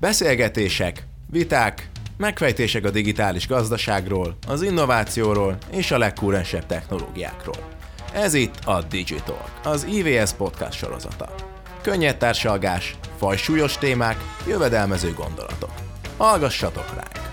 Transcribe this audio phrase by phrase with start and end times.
[0.00, 7.68] Beszélgetések, viták, megfejtések a digitális gazdaságról, az innovációról és a legkúrensebb technológiákról.
[8.12, 11.34] Ez itt a Digital, az IVS podcast sorozata.
[11.82, 14.16] Könnyed társalgás, fajsúlyos témák,
[14.46, 15.72] jövedelmező gondolatok.
[16.16, 17.30] Hallgassatok ránk!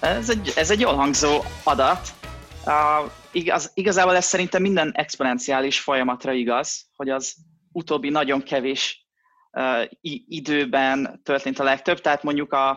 [0.00, 2.08] Ez egy, ez egy jól hangzó adat.
[2.64, 7.34] Uh, igaz, igazából ez szerintem minden exponenciális folyamatra igaz, hogy az
[7.72, 9.07] utóbbi nagyon kevés
[10.28, 12.00] időben történt a legtöbb.
[12.00, 12.68] Tehát mondjuk a,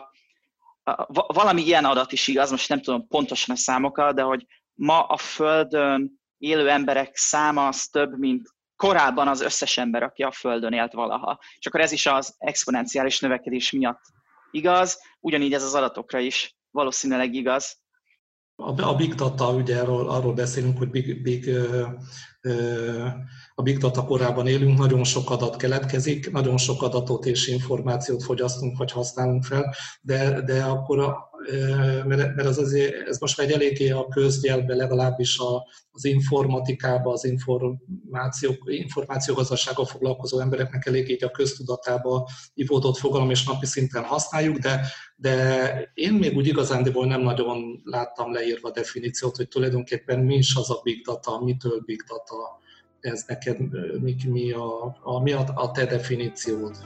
[0.82, 5.02] a, valami ilyen adat is igaz, most nem tudom pontosan a számokat, de hogy ma
[5.02, 10.72] a Földön élő emberek száma az több, mint korábban az összes ember, aki a Földön
[10.72, 11.38] élt valaha.
[11.58, 14.00] És akkor ez is az exponenciális növekedés miatt
[14.50, 17.81] igaz, ugyanígy ez az adatokra is valószínűleg igaz.
[18.56, 21.50] A, big data, ugye arról, arról beszélünk, hogy big, big,
[23.54, 28.78] a big data korában élünk, nagyon sok adat keletkezik, nagyon sok adatot és információt fogyasztunk
[28.78, 31.30] vagy használunk fel, de, de akkor a,
[32.06, 37.24] mert, az azért, ez most már egy eléggé a köznyelvben, legalábbis a, az informatikába, az
[37.24, 44.86] információ, információgazdasággal foglalkozó embereknek elég így a köztudatába ivódott fogalom, és napi szinten használjuk, de,
[45.22, 50.54] de én még úgy igazándiból nem nagyon láttam leírva a definíciót, hogy tulajdonképpen mi is
[50.54, 52.60] az a big data, mitől big data,
[53.00, 53.58] ez neked
[54.00, 56.76] mi, mi, a, a, mi a, a te definíciód?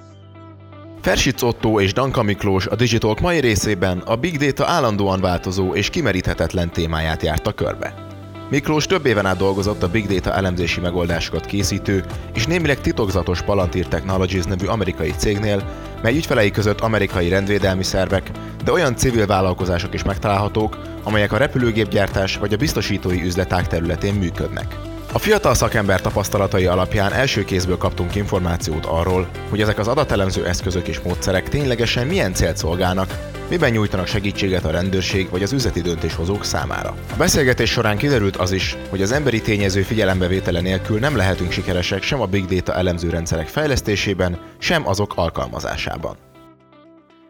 [1.01, 5.91] Fersic Otto és Danka Miklós a Digitalk mai részében a Big Data állandóan változó és
[5.91, 8.06] kimeríthetetlen témáját járta körbe.
[8.51, 13.87] Miklós több éven át dolgozott a Big Data elemzési megoldásokat készítő és némileg titokzatos Palantir
[13.87, 15.63] Technologies nevű amerikai cégnél,
[16.03, 18.31] mely ügyfelei között amerikai rendvédelmi szervek,
[18.65, 24.77] de olyan civil vállalkozások is megtalálhatók, amelyek a repülőgépgyártás vagy a biztosítói üzleták területén működnek.
[25.13, 30.89] A fiatal szakember tapasztalatai alapján első kézből kaptunk információt arról, hogy ezek az adatelemző eszközök
[30.89, 33.15] és módszerek ténylegesen milyen célt szolgálnak,
[33.49, 36.89] miben nyújtanak segítséget a rendőrség vagy az üzleti döntéshozók számára.
[36.89, 42.03] A beszélgetés során kiderült az is, hogy az emberi tényező figyelembevétele nélkül nem lehetünk sikeresek
[42.03, 46.17] sem a big data elemző rendszerek fejlesztésében, sem azok alkalmazásában.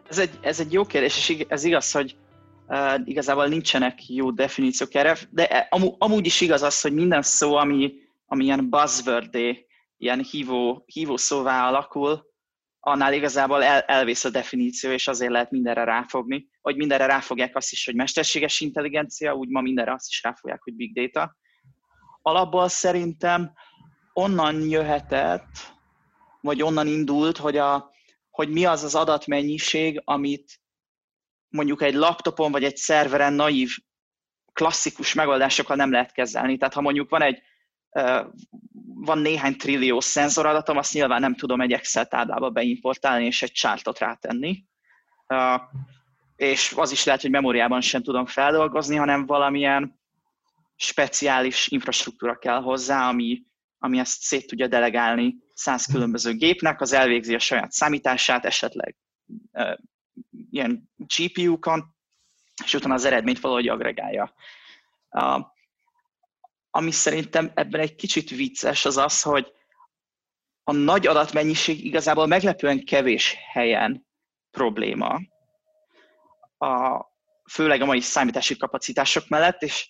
[0.09, 2.15] Ez egy, ez egy jó kérdés, és ez igaz, hogy
[2.69, 7.21] Uh, igazából nincsenek jó definíciók erre, de e, amú, amúgy is igaz az, hogy minden
[7.21, 7.93] szó, ami,
[8.25, 9.35] ami ilyen buzzword
[9.97, 12.25] ilyen hívó, hívó szóvá alakul,
[12.87, 16.47] annál igazából el, elvész a definíció, és azért lehet mindenre ráfogni.
[16.61, 20.75] Hogy mindenre ráfogják azt is, hogy mesterséges intelligencia, úgy ma mindenre azt is ráfogják, hogy
[20.75, 21.35] big data.
[22.21, 23.51] Alapból szerintem
[24.13, 25.75] onnan jöhetett,
[26.41, 27.91] vagy onnan indult, hogy, a,
[28.29, 30.61] hogy mi az az adatmennyiség, amit
[31.47, 33.69] mondjuk egy laptopon vagy egy szerveren naív,
[34.53, 36.57] klasszikus megoldásokkal nem lehet kezelni.
[36.57, 37.41] Tehát ha mondjuk van egy
[38.99, 43.99] van néhány trillió szenzoradatom, azt nyilván nem tudom egy Excel táblába beimportálni és egy chartot
[43.99, 44.65] rátenni.
[46.35, 49.99] És az is lehet, hogy memóriában sem tudom feldolgozni, hanem valamilyen
[50.75, 53.43] speciális infrastruktúra kell hozzá, ami,
[53.77, 58.95] ami ezt szét tudja delegálni száz különböző gépnek, az elvégzi a saját számítását, esetleg
[60.51, 61.95] ilyen GPU-kon,
[62.63, 64.33] és utána az eredményt valahogy agregálja.
[66.77, 69.53] Ami szerintem ebben egy kicsit vicces az az, hogy
[70.63, 74.07] a nagy adatmennyiség igazából meglepően kevés helyen
[74.51, 75.19] probléma,
[76.57, 77.01] a,
[77.51, 79.89] főleg a mai számítási kapacitások mellett, és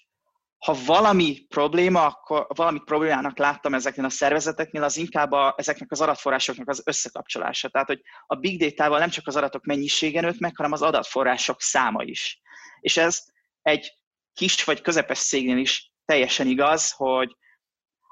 [0.58, 6.02] ha valami probléma, akkor valamit problémának láttam ezeknél a szervezeteknél, az inkább a, ezeknek az
[6.02, 7.70] adatforrásoknak az összekapcsolása.
[7.70, 11.62] Tehát, hogy a big data-val nem csak az adatok mennyisége nőtt meg, hanem az adatforrások
[11.62, 12.42] száma is.
[12.80, 13.24] És ez
[13.62, 13.94] egy
[14.34, 17.36] kis vagy közepes cégnél is teljesen igaz, hogy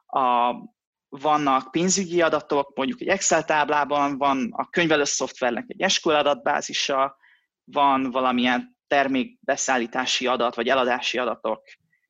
[0.06, 0.54] a,
[1.10, 7.18] vannak pénzügyi adatok, mondjuk egy Excel táblában, van a könyvelő szoftvernek egy SQL adatbázisa,
[7.64, 11.64] van valamilyen termékbeszállítási adat, vagy eladási adatok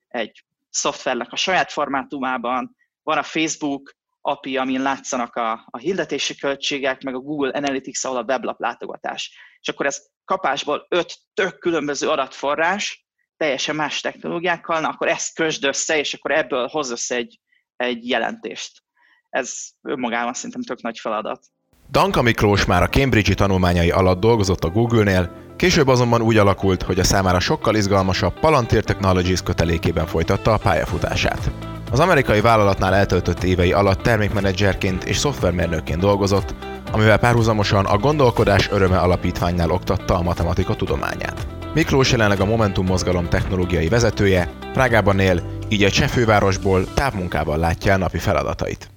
[0.08, 7.02] egy szoftvernek a saját formátumában, van a Facebook API, amin látszanak a, a hirdetési költségek,
[7.02, 9.38] meg a Google Analytics, ahol a weblap látogatás.
[9.60, 13.05] És akkor ez kapásból öt tök különböző adatforrás,
[13.38, 17.40] teljesen más technológiákkal, na, akkor ezt kösd össze, és akkor ebből hoz össze egy,
[17.76, 18.84] egy jelentést.
[19.30, 21.46] Ez önmagában szerintem tök nagy feladat.
[21.92, 27.00] Danka Miklós már a Cambridge-i tanulmányai alatt dolgozott a Google-nél, Később azonban úgy alakult, hogy
[27.00, 31.52] a számára sokkal izgalmasabb Palantir Technologies kötelékében folytatta a pályafutását.
[31.92, 36.56] Az amerikai vállalatnál eltöltött évei alatt termékmenedzserként és szoftvermérnökként dolgozott,
[36.92, 41.65] amivel párhuzamosan a Gondolkodás Öröme Alapítványnál oktatta a matematika tudományát.
[41.76, 47.98] Miklós jelenleg a Momentum mozgalom technológiai vezetője, Prágában él, így egy cseh távmunkával látja a
[47.98, 48.90] napi feladatait.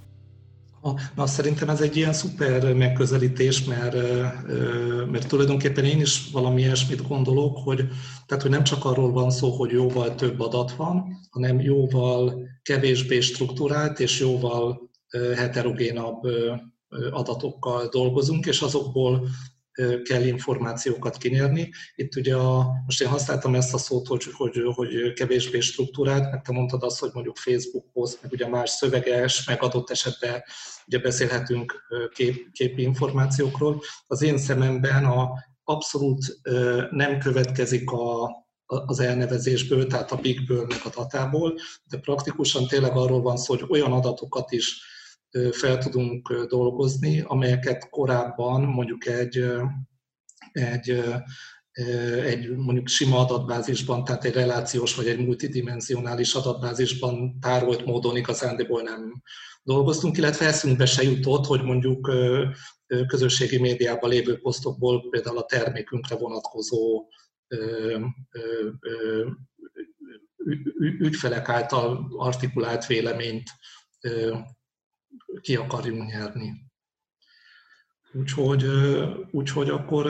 [1.14, 3.96] Na, szerintem ez egy ilyen szuper megközelítés, mert,
[5.10, 7.88] mert tulajdonképpen én is valami ilyesmit gondolok, hogy,
[8.26, 13.20] tehát, hogy nem csak arról van szó, hogy jóval több adat van, hanem jóval kevésbé
[13.20, 14.90] struktúrált és jóval
[15.36, 16.22] heterogénabb
[17.10, 19.28] adatokkal dolgozunk, és azokból
[20.02, 21.70] kell információkat kinyerni.
[21.94, 26.42] Itt ugye a, most én használtam ezt a szót, hogy, hogy, hogy kevésbé struktúrált, mert
[26.42, 27.84] te mondtad azt, hogy mondjuk Facebook
[28.22, 30.42] meg ugye más szöveges, meg adott esetben
[30.86, 31.74] ugye beszélhetünk
[32.12, 33.82] kép, képi információkról.
[34.06, 35.30] Az én szememben a
[35.64, 36.38] abszolút
[36.90, 38.30] nem következik a,
[38.66, 41.54] az elnevezésből, tehát a bigből, meg a datából,
[41.84, 44.80] de praktikusan tényleg arról van szó, hogy olyan adatokat is
[45.50, 49.44] fel tudunk dolgozni, amelyeket korábban mondjuk egy,
[50.52, 51.02] egy,
[52.24, 59.22] egy mondjuk sima adatbázisban, tehát egy relációs vagy egy multidimensionális adatbázisban tárolt módon igazándiból nem
[59.62, 62.10] dolgoztunk, illetve eszünkbe se jutott, hogy mondjuk
[63.06, 67.08] közösségi médiában lévő posztokból például a termékünkre vonatkozó
[70.98, 73.50] ügyfelek által artikulált véleményt
[75.40, 76.66] ki akarjunk nyerni.
[78.12, 78.64] Úgyhogy,
[79.30, 80.06] úgyhogy akkor,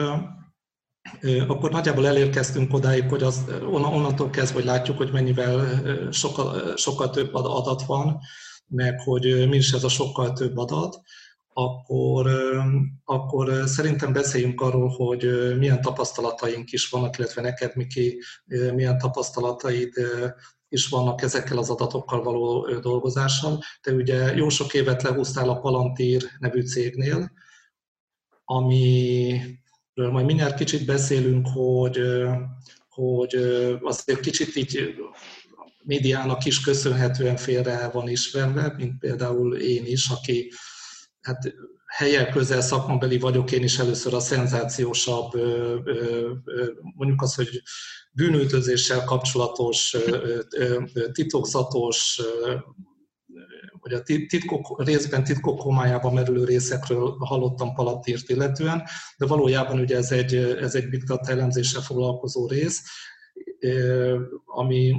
[1.47, 7.33] akkor nagyjából elérkeztünk odáig, hogy az, onnantól kezdve, hogy látjuk, hogy mennyivel sokkal, sokkal több
[7.33, 8.19] adat van,
[8.67, 11.01] meg hogy mi is ez a sokkal több adat,
[11.53, 12.27] akkor,
[13.03, 18.21] akkor szerintem beszéljünk arról, hogy milyen tapasztalataink is vannak, illetve neked, Miki,
[18.73, 19.93] milyen tapasztalataid
[20.69, 23.63] is vannak ezekkel az adatokkal való dolgozással.
[23.81, 27.31] Te ugye jó sok évet lehúztál a Palantír nevű cégnél,
[28.43, 32.01] amiről majd mindjárt kicsit beszélünk, hogy,
[32.89, 33.35] hogy
[33.81, 34.95] azért kicsit így
[35.83, 40.51] médiának is köszönhetően félre van ismerve, mint például én is, aki
[41.21, 41.53] hát
[41.99, 45.31] helyek közel szakmabeli vagyok, én is először a szenzációsabb,
[46.95, 47.61] mondjuk az, hogy
[48.11, 49.97] bűnültözéssel kapcsolatos,
[51.11, 52.21] titokzatos,
[53.79, 58.83] vagy a titkok, részben titkok homályába merülő részekről hallottam Palatírt illetően,
[59.17, 62.83] de valójában ugye ez egy, ez egy big data elemzéssel foglalkozó rész,
[64.45, 64.95] ami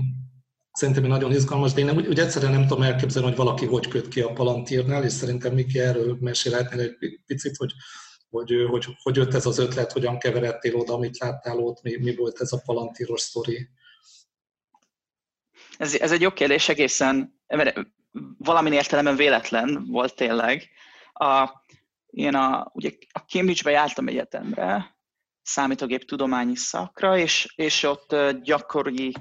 [0.73, 4.09] szerintem nagyon izgalmas, de én úgy, úgy egyszerűen nem tudom elképzelni, hogy valaki hogy köt
[4.09, 7.73] ki a Palantírnál, és szerintem Miki erről mesélhetnél egy picit, hogy
[8.31, 12.15] hogy, hogy, hogy jött ez az ötlet, hogyan keveredtél oda, amit láttál ott, mi, mi
[12.15, 13.69] volt ez a palantíros sztori?
[15.79, 17.79] Ez, ez egy jó kérdés egészen, mert
[18.39, 20.69] valamin értelemben véletlen volt tényleg.
[21.13, 21.51] A,
[22.07, 24.99] én a, ugye a Cambridge-be jártam egyetemre,
[25.43, 29.13] számítógép tudományi szakra, és, és ott gyakori,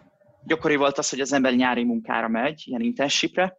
[0.46, 3.58] gyakori volt az, hogy az ember nyári munkára megy, ilyen internshipre,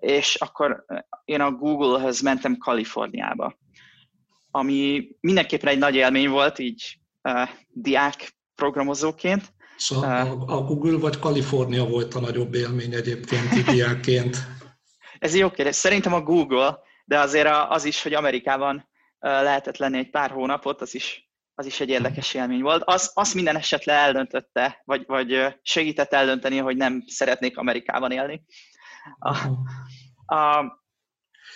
[0.00, 0.84] és akkor
[1.24, 3.56] én a Google-höz mentem Kaliforniába
[4.54, 9.52] ami mindenképpen egy nagy élmény volt, így uh, diák programozóként.
[9.88, 14.36] A, uh, a Google vagy Kalifornia volt a nagyobb élmény egyébként diákként?
[15.18, 15.74] Ez jó kérdés.
[15.74, 18.88] Szerintem a Google, de azért az is, hogy Amerikában
[19.18, 22.82] lehetett lenni egy pár hónapot, az is, az is egy érdekes élmény volt.
[22.84, 28.44] Az, azt minden esetre eldöntötte, vagy, vagy segített eldönteni, hogy nem szeretnék Amerikában élni.
[29.18, 29.36] A,
[30.34, 30.64] a,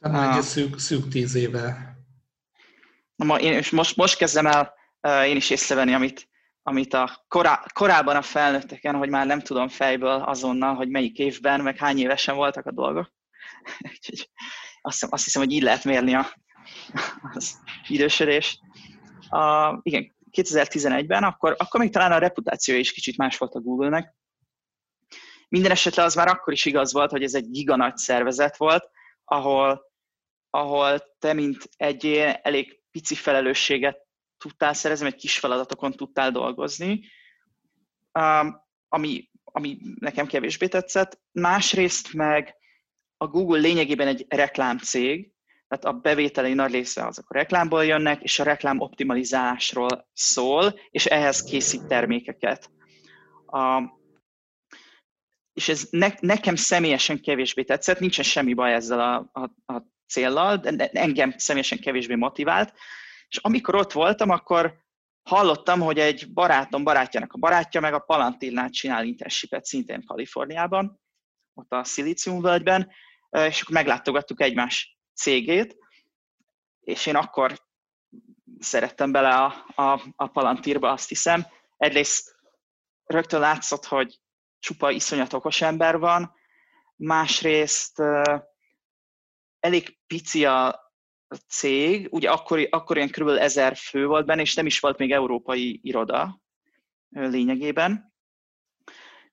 [0.00, 1.97] Tehát egy szűk, szűk tíz éve.
[3.24, 4.74] Ma én, most, most kezdem el
[5.24, 6.28] én is észrevenni, amit,
[6.62, 11.60] amit a korá, korábban a felnőtteken, hogy már nem tudom fejből azonnal, hogy melyik évben,
[11.60, 13.12] meg hány évesen voltak a dolgok.
[14.80, 16.26] azt, azt hiszem, hogy így lehet mérni a,
[17.34, 17.58] az
[17.88, 18.60] idősödést.
[19.28, 24.14] A, igen, 2011-ben, akkor, akkor még talán a reputáció is kicsit más volt a Google-nek.
[25.48, 28.90] Minden esetre az már akkor is igaz volt, hogy ez egy giga nagy szervezet volt,
[29.24, 29.82] ahol,
[30.50, 32.06] ahol te, mint egy
[32.42, 34.06] elég pici felelősséget
[34.38, 37.04] tudtál szerezni, vagy kis feladatokon tudtál dolgozni,
[38.88, 41.20] ami, ami nekem kevésbé tetszett.
[41.32, 42.56] Másrészt meg
[43.16, 45.32] a Google lényegében egy reklámcég,
[45.68, 51.06] tehát a bevételei nagy része azok a reklámból jönnek, és a reklám optimalizálásról szól, és
[51.06, 52.70] ehhez készít termékeket.
[53.46, 53.82] A,
[55.52, 60.56] és ez ne, nekem személyesen kevésbé tetszett, nincsen semmi baj ezzel a, a, a céllal,
[60.56, 62.72] de engem személyesen kevésbé motivált,
[63.28, 64.86] és amikor ott voltam, akkor
[65.22, 71.00] hallottam, hogy egy barátom barátjának a barátja meg a Palantirnál csinál internshipet szintén Kaliforniában,
[71.54, 72.90] ott a Szilíciumvölgyben,
[73.30, 75.76] és akkor meglátogattuk egymás cégét,
[76.80, 77.66] és én akkor
[78.58, 81.46] szerettem bele a, a, a Palantírba, azt hiszem.
[81.76, 82.36] Egyrészt
[83.04, 84.20] rögtön látszott, hogy
[84.58, 86.32] csupa iszonyat okos ember van,
[86.96, 88.02] másrészt
[89.60, 90.88] elég pici a
[91.48, 93.28] cég, ugye akkor, akkor ilyen kb.
[93.28, 96.40] ezer fő volt benne, és nem is volt még európai iroda
[97.08, 98.12] lényegében.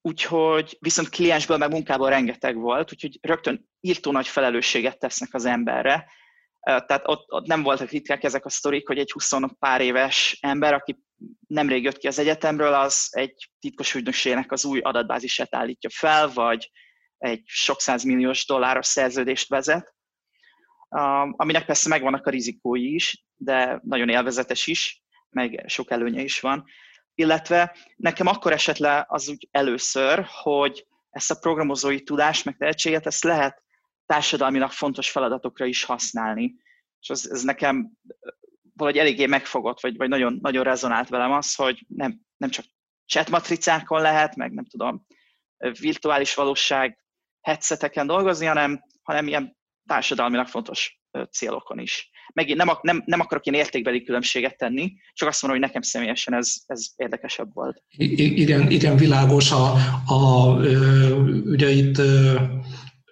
[0.01, 6.11] Úgyhogy viszont kliensből meg munkából rengeteg volt, úgyhogy rögtön írtó nagy felelősséget tesznek az emberre.
[6.59, 10.73] Tehát ott, ott nem voltak ritkák ezek a sztorik, hogy egy 20 pár éves ember,
[10.73, 11.03] aki
[11.47, 16.71] nemrég jött ki az egyetemről, az egy titkos ügynökségnek az új adatbázisát állítja fel, vagy
[17.17, 19.94] egy sok milliós dolláros szerződést vezet,
[21.31, 26.65] aminek persze megvannak a rizikói is, de nagyon élvezetes is, meg sok előnye is van.
[27.15, 33.05] Illetve nekem akkor esett le az úgy először, hogy ezt a programozói tudást, meg tehetséget,
[33.05, 33.63] ezt lehet
[34.05, 36.55] társadalmilag fontos feladatokra is használni.
[36.99, 37.91] És ez, ez nekem
[38.73, 42.65] valahogy eléggé megfogott, vagy, vagy nagyon, nagyon rezonált velem az, hogy nem, nem csak
[43.05, 45.05] chatmatricákon lehet, meg nem tudom,
[45.79, 46.99] virtuális valóság
[47.41, 50.99] headseteken dolgozni, hanem, hanem ilyen társadalmilag fontos
[51.31, 52.09] célokon is.
[52.33, 56.33] Megint nem, nem, nem akarok ilyen értékbeli különbséget tenni, csak azt mondom, hogy nekem személyesen
[56.33, 57.83] ez, ez érdekesebb volt.
[57.97, 59.51] I- igen, igen, világos.
[59.51, 59.73] A,
[60.05, 60.53] a,
[61.45, 62.01] ugye itt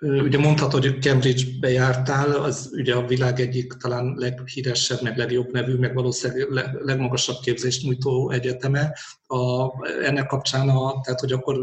[0.04, 5.76] Ugye mondhatod, hogy Cambridge-be jártál, az ugye a világ egyik talán leghíresebb, meg legjobb nevű,
[5.76, 8.98] meg valószínűleg legmagasabb képzést nyújtó egyeteme.
[9.28, 9.70] A,
[10.04, 11.60] ennek kapcsán, a, tehát hogy akkor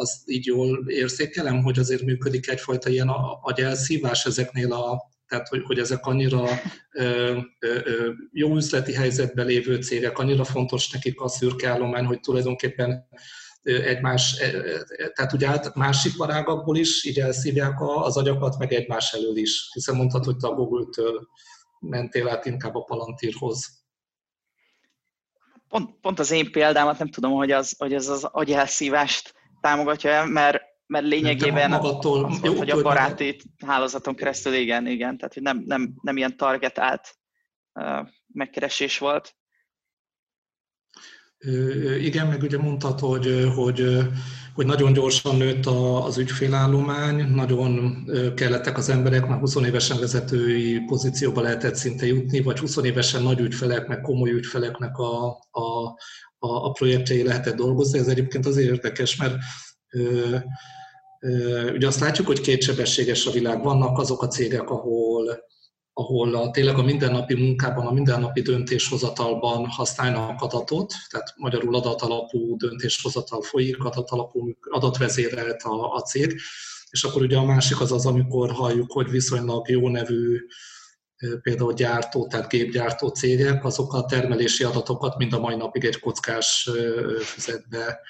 [0.00, 3.08] azt így jól érzékelem, hogy azért működik egyfajta ilyen
[3.40, 6.44] agyelszívás ezeknél a tehát hogy, hogy ezek annyira
[6.90, 13.08] ö, ö, jó üzleti helyzetben lévő cégek, annyira fontos nekik a szürke állomány, hogy tulajdonképpen
[13.62, 14.36] egymás,
[15.14, 19.96] tehát ugye át másik parágakból is így elszívják az agyakat, meg egymás elől is, hiszen
[19.96, 21.28] mondhatod, hogy te a Google-től
[21.80, 23.78] mentél át inkább a Palantírhoz.
[25.68, 30.62] Pont, pont az én példámat nem tudom, hogy, az, hogy ez az agyelszívást támogatja mert,
[30.86, 35.62] mert lényegében magadtól, az volt, hogy a baráti hálózaton keresztül, igen, igen, tehát hogy nem,
[35.66, 37.14] nem, nem ilyen targetált
[37.72, 39.34] uh, megkeresés volt.
[42.00, 43.98] Igen, meg ugye mondtad, hogy, hogy,
[44.54, 51.40] hogy nagyon gyorsan nőtt az ügyfélállomány, nagyon kellettek az emberek, már 20 évesen vezetői pozícióba
[51.40, 55.94] lehetett szinte jutni, vagy 20 évesen nagy ügyfelek, meg komoly ügyfeleknek a, a,
[56.42, 57.98] a, a projektjei lehetett dolgozni.
[57.98, 59.34] Ez egyébként azért érdekes, mert
[59.90, 60.36] ö,
[61.20, 63.62] ö, ugye azt látjuk, hogy kétsebességes a világ.
[63.62, 65.48] Vannak azok a cégek, ahol
[65.92, 73.42] ahol a, tényleg a mindennapi munkában, a mindennapi döntéshozatalban használnak adatot, tehát magyarul adatalapú döntéshozatal
[73.42, 76.40] folyik, adatalapú, adatvezérelt a, a cég,
[76.90, 80.38] és akkor ugye a másik az az, amikor halljuk, hogy viszonylag jó nevű
[81.42, 86.70] például gyártó, tehát gépgyártó cégek, azok a termelési adatokat mind a mai napig egy kockás
[87.20, 88.00] füzetbe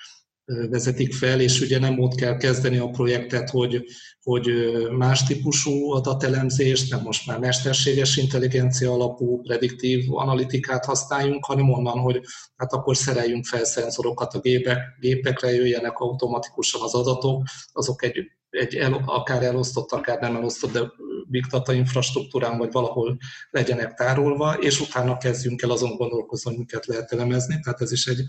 [0.69, 3.85] vezetik fel, és ugye nem ott kell kezdeni a projektet, hogy,
[4.23, 4.51] hogy
[4.97, 12.21] más típusú adatelemzést, nem most már mesterséges intelligencia alapú prediktív analitikát használjunk, hanem onnan, hogy
[12.57, 18.17] hát akkor szereljünk fel szenzorokat a gépek, gépekre, jöjjenek automatikusan az adatok, azok egy,
[18.51, 20.81] egy el, akár elosztott, akár nem elosztott, de
[21.29, 23.19] big data infrastruktúrán, vagy valahol
[23.51, 27.61] legyenek tárolva, és utána kezdjünk el azon gondolkozni, hogy miket lehet elemezni.
[27.61, 28.25] Tehát ez is egy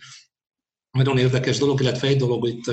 [0.91, 2.71] nagyon érdekes dolog, illetve egy dolog itt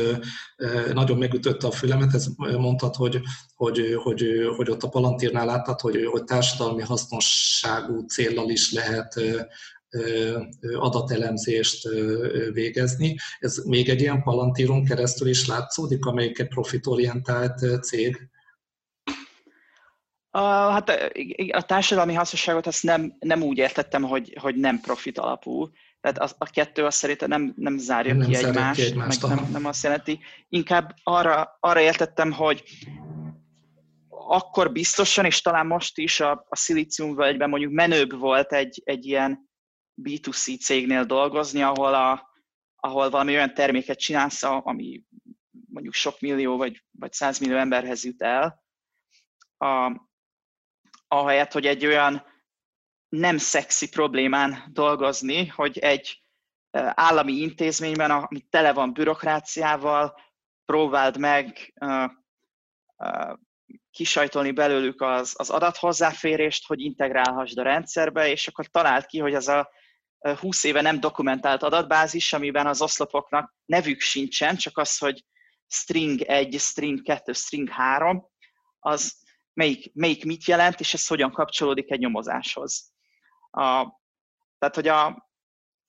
[0.92, 3.20] nagyon megütötte a fülemet, ez mondtad, hogy,
[3.54, 4.24] hogy, hogy,
[4.56, 9.20] hogy ott a Palantírnál láttad, hogy, hogy társadalmi hasznosságú céllal is lehet
[10.74, 11.88] adatelemzést
[12.52, 13.16] végezni.
[13.38, 18.28] Ez még egy ilyen Palantíron keresztül is látszódik, amelyik egy profitorientált cég?
[20.38, 20.90] A, hát
[21.50, 25.68] a társadalmi hasznosságot azt nem, nem úgy értettem, hogy, hogy nem profit alapú.
[26.00, 29.36] Tehát az, a kettő azt szerintem nem, nem zárja nem ki egymást, ki egymást meg
[29.36, 30.20] nem, nem azt jelenti.
[30.48, 32.62] Inkább arra, arra értettem, hogy
[34.08, 36.74] akkor biztosan, és talán most is a, a
[37.14, 39.50] völgyben mondjuk menőbb volt egy, egy ilyen
[40.02, 42.30] B2C cégnél dolgozni, ahol, a,
[42.76, 45.02] ahol valami olyan terméket csinálsz, ami
[45.68, 48.62] mondjuk sok millió vagy, vagy százmillió emberhez jut el,
[49.58, 50.06] a,
[51.08, 52.26] ahelyett, hogy egy olyan
[53.08, 56.22] nem szexi problémán dolgozni, hogy egy
[56.94, 60.20] állami intézményben, ami tele van bürokráciával,
[60.64, 61.74] próbáld meg
[63.90, 69.48] kisajtolni belőlük az, az adathozzáférést, hogy integrálhassd a rendszerbe, és akkor talált ki, hogy az
[69.48, 69.70] a
[70.18, 75.24] 20 éve nem dokumentált adatbázis, amiben az oszlopoknak nevük sincsen, csak az, hogy
[75.66, 78.28] string 1, string 2, string 3,
[78.78, 79.26] az
[79.58, 82.92] melyik, melyik mit jelent, és ez hogyan kapcsolódik egy nyomozáshoz.
[83.50, 83.86] A,
[84.58, 85.06] tehát, hogy a,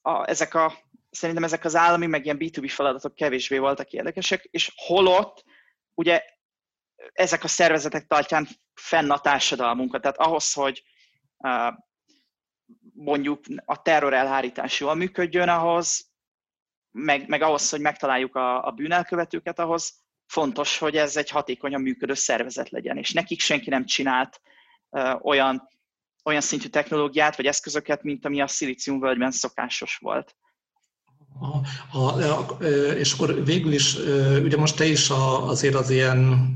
[0.02, 0.74] a, ezek a,
[1.10, 5.44] szerintem ezek az állami, meg ilyen B2B feladatok kevésbé voltak érdekesek, és holott
[5.94, 6.24] ugye
[7.14, 10.02] ezek a szervezetek tartják fenn a társadalmunkat.
[10.02, 10.84] Tehát ahhoz, hogy
[11.38, 11.74] uh,
[12.94, 16.12] mondjuk a terror elhárítás jól működjön, ahhoz,
[16.92, 22.14] meg, meg ahhoz, hogy megtaláljuk a, a bűnelkövetőket, ahhoz fontos, hogy ez egy hatékonyan működő
[22.14, 24.42] szervezet legyen, és nekik senki nem csinált
[25.22, 25.68] olyan,
[26.24, 30.36] olyan szintű technológiát vagy eszközöket, mint ami a Silicium völgyben szokásos volt.
[31.40, 33.96] A, a, a, és akkor végül is,
[34.44, 36.52] ugye most te is azért az ilyen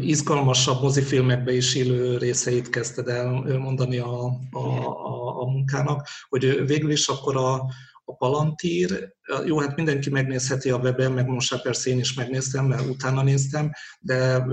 [0.00, 6.90] izgalmasabb mozifilmekbe is élő részeit kezdted el mondani a, a, a, a munkának, hogy végül
[6.90, 7.66] is akkor a,
[8.04, 12.86] a Palantír, jó, hát mindenki megnézheti a webben, meg most persze én is megnéztem, mert
[12.86, 13.70] utána néztem,
[14.00, 14.44] de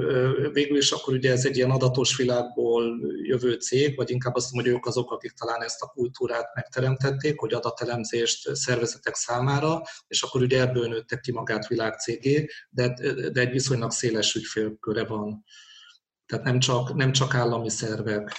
[0.53, 4.71] végül is akkor ugye ez egy ilyen adatos világból jövő cég, vagy inkább azt mondom,
[4.71, 10.41] hogy ők azok, akik talán ezt a kultúrát megteremtették, hogy adatelemzést szervezetek számára, és akkor
[10.41, 12.93] ugye ebből nőttek ki magát világcégé, de,
[13.31, 15.43] de egy viszonylag széles ügyfélköre van.
[16.25, 18.31] Tehát nem csak, nem csak állami szervek.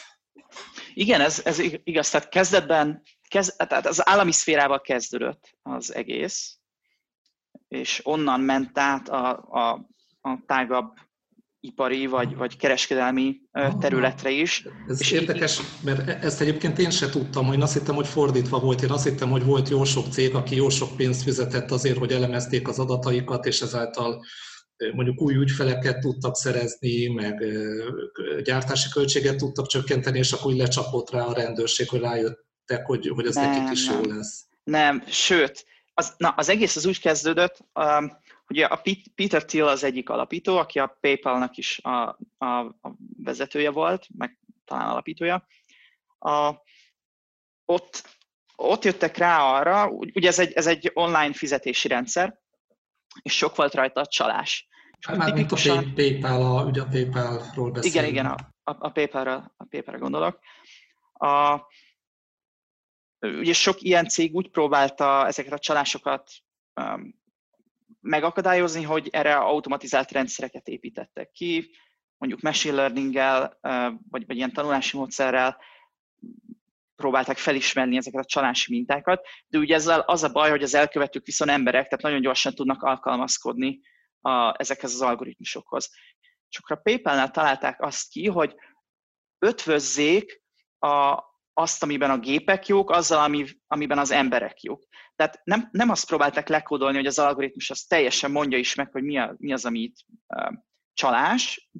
[0.94, 2.10] Igen, ez, ez igaz.
[2.10, 3.02] Tehát kezdetben
[3.32, 6.58] kez, tehát az állami szférával kezdődött az egész,
[7.68, 9.88] és onnan ment át a, a,
[10.20, 10.92] a tágabb
[11.60, 13.40] ipari vagy, vagy kereskedelmi
[13.80, 14.66] területre is.
[14.88, 18.06] Ez és érdekes, mert e- ezt egyébként én se tudtam, hogy én azt hittem, hogy
[18.06, 18.82] fordítva volt.
[18.82, 22.12] Én azt hittem, hogy volt jó sok cég, aki jó sok pénzt fizetett azért, hogy
[22.12, 24.24] elemezték az adataikat, és ezáltal
[24.94, 27.44] mondjuk új ügyfeleket tudtak szerezni, meg
[28.42, 33.08] gyártási költséget tudtak csökkenteni, és akkor úgy lecsapott rá a rendőrség, hogy rájött hittek, hogy,
[33.14, 34.02] hogy nem, nekik is nem.
[34.02, 34.46] jó lesz.
[34.64, 38.82] Nem, sőt, az, na, az egész az úgy kezdődött, um, ugye a
[39.14, 44.38] Peter Thiel az egyik alapító, aki a PayPal-nak is a, a, a vezetője volt, meg
[44.64, 45.46] talán alapítója.
[46.18, 46.54] A,
[47.64, 48.08] ott,
[48.56, 52.40] ott jöttek rá arra, ugye ez egy, ez egy online fizetési rendszer,
[53.22, 54.68] és sok volt rajta a csalás.
[55.00, 55.76] Hát már tipikusan...
[55.76, 57.84] mint a PayPal, a, ugye a PayPal-ról beszélünk.
[57.84, 60.38] Igen, igen, a, a, a PayPal-ra, a gondolok.
[61.12, 61.60] A,
[63.22, 66.30] Ugye sok ilyen cég úgy próbálta ezeket a csalásokat
[66.80, 67.20] um,
[68.00, 71.70] megakadályozni, hogy erre automatizált rendszereket építettek ki,
[72.22, 73.58] mondjuk machine learning-gel,
[74.10, 75.58] vagy, vagy ilyen tanulási módszerrel
[76.96, 81.24] próbálták felismerni ezeket a csalási mintákat, de ugye ezzel az a baj, hogy az elkövetők
[81.24, 83.80] viszont emberek, tehát nagyon gyorsan tudnak alkalmazkodni
[84.20, 85.90] a, ezekhez az algoritmusokhoz.
[86.58, 88.54] Akkor a PayPal-nál találták azt ki, hogy
[89.38, 90.42] ötvözzék
[90.78, 91.22] a,
[91.54, 94.86] azt, amiben a gépek jók, azzal, ami, amiben az emberek jók.
[95.16, 99.02] Tehát nem, nem azt próbálták lekódolni, hogy az algoritmus az teljesen mondja is meg, hogy
[99.02, 100.52] mi, a, mi az, amit uh,
[100.94, 101.70] csalás,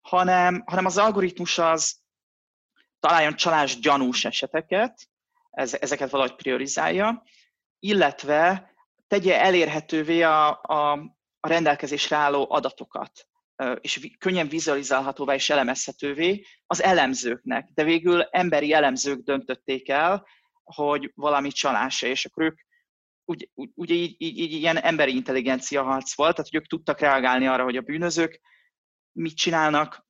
[0.00, 2.00] hanem, hanem az algoritmus az
[3.00, 5.08] találjon csalás gyanús eseteket,
[5.50, 7.22] ez, ezeket valahogy priorizálja,
[7.78, 8.72] illetve
[9.06, 10.92] tegye elérhetővé a, a,
[11.40, 13.29] a rendelkezésre álló adatokat
[13.80, 17.68] és könnyen vizualizálhatóvá és elemezhetővé az elemzőknek.
[17.74, 20.26] De végül emberi elemzők döntötték el,
[20.62, 22.60] hogy valami csalása, és akkor ők
[23.24, 27.46] ugye, ugye így, így, így ilyen emberi intelligencia harc volt, tehát hogy ők tudtak reagálni
[27.46, 28.40] arra, hogy a bűnözők
[29.12, 30.06] mit csinálnak,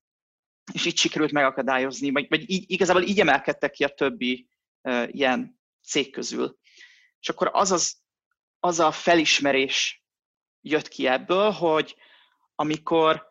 [0.72, 4.48] és így sikerült megakadályozni, vagy, vagy így, igazából így emelkedtek ki a többi
[4.82, 6.58] uh, ilyen cég közül.
[7.20, 7.96] És akkor az, az,
[8.58, 10.04] az a felismerés
[10.60, 11.96] jött ki ebből, hogy
[12.60, 13.28] amikor,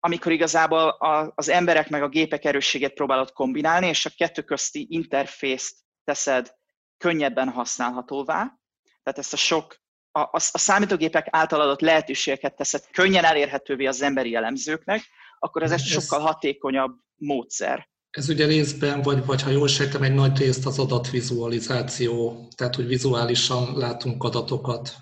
[0.00, 4.86] amikor igazából a, az emberek meg a gépek erősséget próbálod kombinálni, és a kettő közti
[4.90, 6.54] interfészt teszed
[6.98, 8.58] könnyebben használhatóvá,
[9.02, 9.76] tehát ezt a sok,
[10.10, 15.02] a, a, a számítógépek által adott lehetőségeket teszed könnyen elérhetővé az emberi elemzőknek,
[15.38, 17.88] akkor ez egy sokkal hatékonyabb módszer.
[18.10, 22.86] Ez ugye részben, vagy, vagy ha jól sejtem, egy nagy részt az adatvizualizáció, tehát hogy
[22.86, 24.94] vizuálisan látunk adatokat.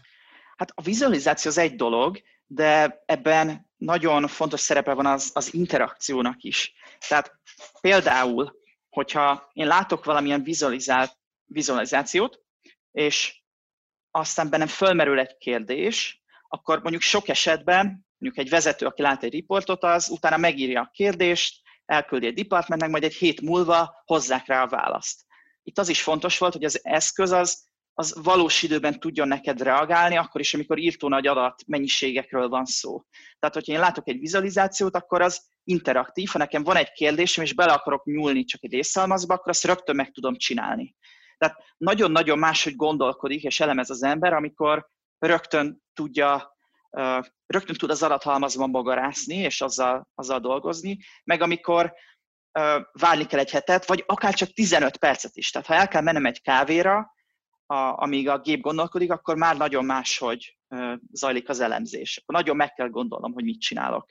[0.56, 2.18] Hát a vizualizáció az egy dolog,
[2.54, 6.74] de ebben nagyon fontos szerepe van az, az interakciónak is.
[7.08, 7.32] Tehát
[7.80, 12.40] például, hogyha én látok valamilyen vizualizált, vizualizációt,
[12.90, 13.42] és
[14.10, 19.32] aztán bennem fölmerül egy kérdés, akkor mondjuk sok esetben, mondjuk egy vezető, aki lát egy
[19.32, 24.62] riportot, az utána megírja a kérdést, elküldi egy departmentnek, majd egy hét múlva hozzák rá
[24.62, 25.24] a választ.
[25.62, 30.16] Itt az is fontos volt, hogy az eszköz az az valós időben tudjon neked reagálni,
[30.16, 33.02] akkor is, amikor írtó nagy adat mennyiségekről van szó.
[33.38, 37.54] Tehát, hogyha én látok egy vizualizációt, akkor az interaktív, ha nekem van egy kérdésem, és
[37.54, 40.94] bele akarok nyúlni csak egy részszalmazba, akkor azt rögtön meg tudom csinálni.
[41.38, 44.86] Tehát nagyon-nagyon máshogy gondolkodik és elemez az ember, amikor
[45.18, 46.50] rögtön tudja
[47.46, 51.92] rögtön tud az adathalmazban bogarászni, és azzal, azzal dolgozni, meg amikor
[52.92, 55.50] várni kell egy hetet, vagy akár csak 15 percet is.
[55.50, 57.12] Tehát ha el kell mennem egy kávéra,
[57.72, 60.58] a, amíg a gép gondolkodik, akkor már nagyon máshogy
[61.12, 62.16] zajlik az elemzés.
[62.16, 64.06] Akkor nagyon meg kell gondolnom, hogy mit csinálok.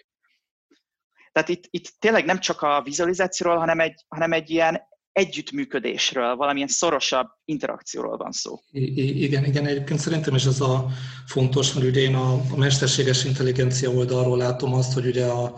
[1.32, 6.67] Tehát itt, itt tényleg nem csak a vizualizációról, hanem egy, hanem egy ilyen együttműködésről, valamilyen
[6.67, 8.60] szorosabb interakcióról van szó.
[8.71, 10.86] I- igen, igen, egyébként szerintem is ez a
[11.26, 15.54] fontos, mert ugye én a, a mesterséges intelligencia oldalról látom azt, hogy ugye a,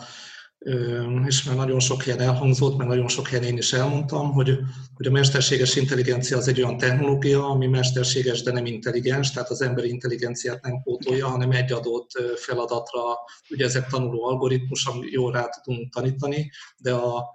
[1.25, 4.59] és már nagyon sok helyen elhangzott, mert nagyon sok helyen én is elmondtam, hogy,
[4.95, 9.61] hogy a mesterséges intelligencia az egy olyan technológia, ami mesterséges, de nem intelligens, tehát az
[9.61, 13.01] emberi intelligenciát nem pótolja, hanem egy adott feladatra,
[13.49, 17.29] ugye ezek tanuló algoritmus, ami jól rá tudunk tanítani, de a,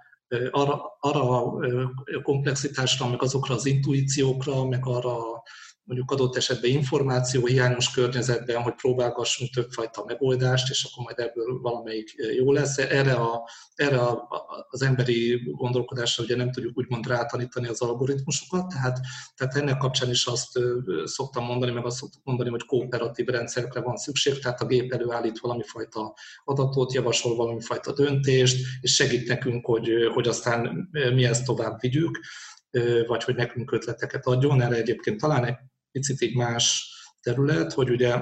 [0.51, 1.59] arra, arra a
[2.23, 5.17] komplexitásra, meg azokra az intuíciókra, meg arra
[5.89, 12.15] mondjuk adott esetben információ hiányos környezetben, hogy próbálgassunk többfajta megoldást, és akkor majd ebből valamelyik
[12.35, 12.77] jó lesz.
[12.77, 14.27] Erre, a, erre a,
[14.69, 18.99] az emberi gondolkodásra ugye nem tudjuk úgymond rátanítani az algoritmusokat, tehát,
[19.35, 20.59] tehát ennek kapcsán is azt
[21.03, 25.39] szoktam mondani, meg azt szoktam mondani, hogy kooperatív rendszerekre van szükség, tehát a gép előállít
[25.39, 31.45] valami fajta adatot, javasol valami fajta döntést, és segít nekünk, hogy, hogy aztán mi ezt
[31.45, 32.19] tovább vigyük
[33.07, 34.61] vagy hogy nekünk ötleteket adjon.
[34.61, 35.43] Erre egyébként talán
[35.91, 38.15] picit más terület, hogy ugye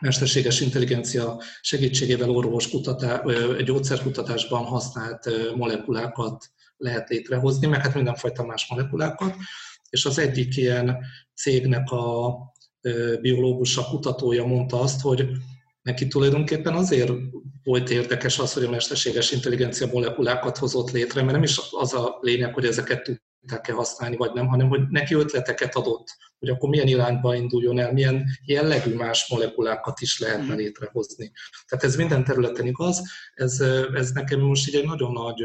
[0.00, 3.20] mesterséges intelligencia segítségével orvoskutatás,
[3.64, 9.34] gyógyszerkutatásban használt molekulákat lehet létrehozni, meg hát mindenfajta más molekulákat,
[9.90, 10.96] és az egyik ilyen
[11.34, 12.36] cégnek a
[13.20, 15.28] biológusa, kutatója mondta azt, hogy
[15.82, 17.12] neki tulajdonképpen azért
[17.62, 22.18] volt érdekes az, hogy a mesterséges intelligencia molekulákat hozott létre, mert nem is az a
[22.20, 26.06] lényeg, hogy ezeket tudták-e használni, vagy nem, hanem hogy neki ötleteket adott,
[26.38, 30.56] hogy akkor milyen irányba induljon el, milyen jellegű más molekulákat is lehetne mhm.
[30.56, 31.32] létrehozni.
[31.66, 33.02] Tehát ez minden területen igaz,
[33.34, 33.60] ez,
[33.94, 35.42] ez nekem most így egy nagyon nagy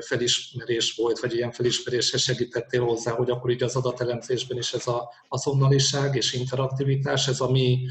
[0.00, 5.12] felismerés volt, vagy ilyen felismeréshez segítettél hozzá, hogy akkor így az adatelemzésben is ez a
[5.28, 7.86] azonnaliság és interaktivitás, ez a mi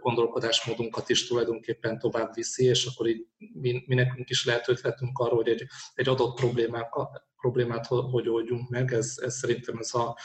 [0.00, 5.36] gondolkodásmódunkat is tulajdonképpen tovább viszi, és akkor így mi, mi nekünk is lehet ötletünk arról,
[5.36, 6.88] hogy egy, egy adott problémát,
[7.40, 8.92] problémát hogy oldjunk meg.
[8.92, 10.16] Ez, ez szerintem ez a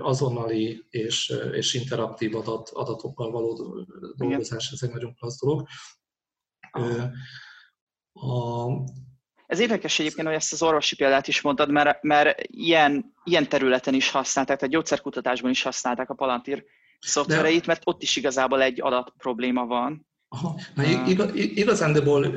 [0.00, 3.84] azonnali és, és interaktív adat, adatokkal való
[4.16, 5.66] dolgozás, ez egy nagyon klassz dolog.
[8.12, 8.66] A,
[9.46, 13.94] ez érdekes egyébként, hogy ezt az orvosi példát is mondtad, mert, mert ilyen, ilyen területen
[13.94, 16.64] is használták, tehát gyógyszerkutatásban is használták a Palantir
[16.98, 20.07] szoftvereit, mert ott is igazából egy adat probléma van.
[20.30, 22.28] Aha, na igaz, igazándiból,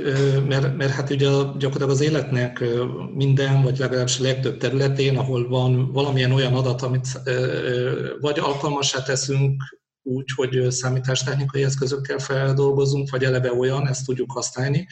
[0.47, 2.63] mert, mert hát ugye gyakorlatilag az életnek
[3.13, 7.08] minden, vagy legalábbis a legtöbb területén, ahol van valamilyen olyan adat, amit
[8.19, 9.63] vagy alkalmasá teszünk
[10.04, 14.88] úgy, hogy számítástechnikai eszközökkel feldolgozunk, vagy eleve olyan, ezt tudjuk használni.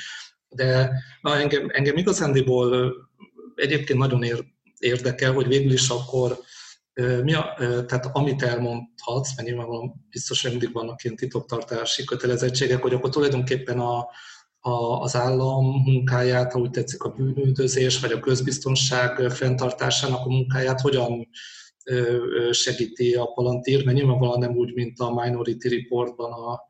[0.49, 2.95] De na, engem, engem igazándiból
[3.55, 4.45] egyébként nagyon ér,
[4.79, 6.39] érdekel, hogy végül is akkor
[7.23, 12.93] mi a, tehát amit elmondhatsz, mert nyilvánvalóan biztos, hogy mindig vannak ilyen titoktartási kötelezettségek, hogy
[12.93, 14.07] akkor tulajdonképpen a,
[14.59, 21.27] a, az állam munkáját, ahogy tetszik a bűnüldözés, vagy a közbiztonság fenntartásának a munkáját hogyan
[22.51, 26.67] segíti a Palantir, mert nyilvánvalóan nem úgy, mint a Minority Reportban a,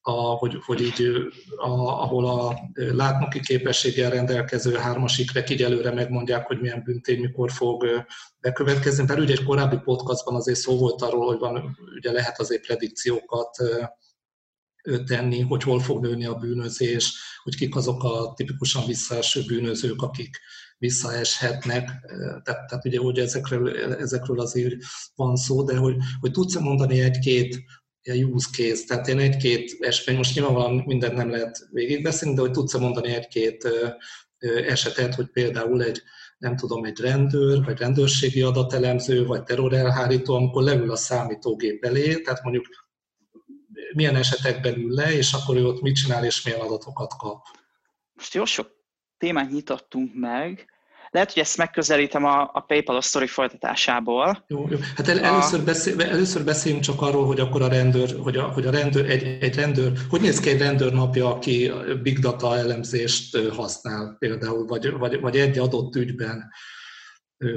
[0.00, 1.10] a, hogy, hogy így,
[1.56, 1.70] a,
[2.02, 8.06] ahol a látnoki képességgel rendelkező hármasikre egyelőre megmondják, hogy milyen büntény mikor fog
[8.46, 9.04] bekövetkezni.
[9.06, 13.56] Mert ugye egy korábbi podcastban azért szó volt arról, hogy van, ugye lehet azért predikciókat
[15.06, 20.40] tenni, hogy hol fog nőni a bűnözés, hogy kik azok a tipikusan visszaeső bűnözők, akik
[20.78, 21.90] visszaeshetnek.
[22.42, 24.74] Tehát, tehát ugye, hogy ezekről, ezekről azért
[25.14, 27.58] van szó, de hogy, hogy tudsz mondani egy-két
[28.32, 32.76] use case, tehát én egy-két esetben, most nyilvánvalóan mindent nem lehet végigbeszélni, de hogy tudsz
[32.78, 33.68] mondani egy-két
[34.66, 36.02] esetet, hogy például egy,
[36.38, 42.42] nem tudom, egy rendőr, vagy rendőrségi adatelemző, vagy terrorelhárító, amikor leül a számítógép elé, tehát
[42.42, 42.66] mondjuk
[43.92, 47.44] milyen esetekben ül le, és akkor ő ott mit csinál, és milyen adatokat kap.
[48.14, 48.70] Most jó sok
[49.18, 50.75] témát nyitottunk meg,
[51.16, 54.44] lehet, hogy ezt megközelítem a, a PayPal sztori folytatásából.
[54.46, 54.76] Jó, jó.
[54.96, 58.66] Hát el, először, beszél, először beszéljünk csak arról, hogy akkor a rendőr, hogy a, hogy
[58.66, 63.36] a rendőr, egy, egy rendőr, hogy néz ki egy rendőr napja, aki big data elemzést
[63.36, 66.50] használ például, vagy, vagy, vagy egy adott ügyben,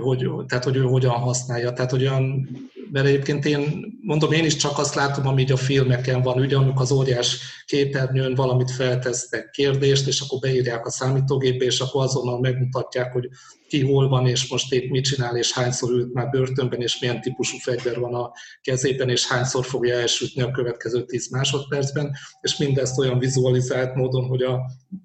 [0.02, 1.74] hogy, tehát hogy ő hogyan használja.
[1.74, 2.50] Tehát, hogy olyan
[2.92, 6.56] mert egyébként én mondom, én is csak azt látom, ami így a filmeken van, ugye
[6.56, 12.40] amikor az óriás képernyőn valamit feltesznek kérdést, és akkor beírják a számítógépbe, és akkor azonnal
[12.40, 13.30] megmutatják, hogy
[13.68, 17.22] ki hol van, és most épp mit csinál, és hányszor ült már börtönben, és milyen
[17.22, 23.00] típusú fegyver van a kezében, és hányszor fogja elsütni a következő 10 másodpercben, és mindezt
[23.00, 24.60] olyan vizualizált módon, hogy a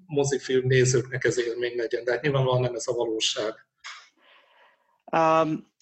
[0.05, 2.03] mozifilm nézőknek ez élmény legyen.
[2.03, 3.53] De hát nyilvánvalóan nem ez a valóság.
[5.11, 5.73] Um,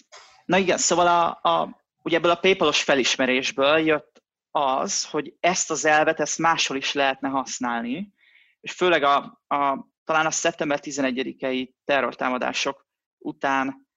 [0.44, 5.84] na igen, szóval a, a, ugye ebből a PayPal-os felismerésből jött az, hogy ezt az
[5.84, 8.12] elvet, ezt máshol is lehetne használni,
[8.60, 12.86] és főleg a, a talán a szeptember 11-i terrortámadások
[13.18, 13.88] után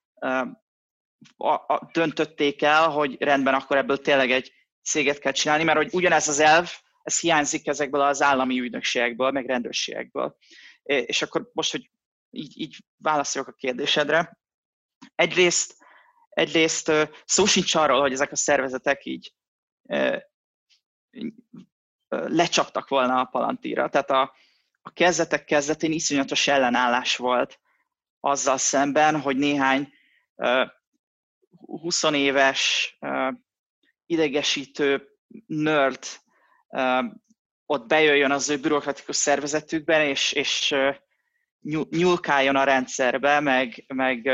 [1.36, 5.94] a, a, döntötték el, hogy rendben, akkor ebből tényleg egy céget kell csinálni, mert hogy
[5.94, 6.70] ugyanez az elv,
[7.02, 10.36] ez hiányzik ezekből az állami ügynökségekből, meg rendőrségekből.
[10.82, 11.90] És akkor most, hogy
[12.30, 14.38] így, így válaszoljak a kérdésedre.
[15.14, 15.77] Egyrészt,
[16.38, 16.92] egyrészt
[17.24, 19.34] szó sincs arról, hogy ezek a szervezetek így
[22.08, 23.88] lecsaptak volna a palantíra.
[23.88, 24.34] Tehát a,
[24.82, 27.60] a kezdetek kezdetén iszonyatos ellenállás volt
[28.20, 29.92] azzal szemben, hogy néhány
[30.34, 30.68] uh,
[31.66, 32.98] 20 éves
[34.06, 35.08] idegesítő
[35.46, 36.06] nerd
[37.66, 40.74] ott bejöjjön az ő bürokratikus szervezetükben, és, és
[41.90, 44.26] nyúlkáljon a rendszerbe, meg, meg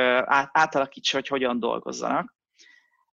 [0.52, 2.34] átalakítsa, hogy hogyan dolgozzanak.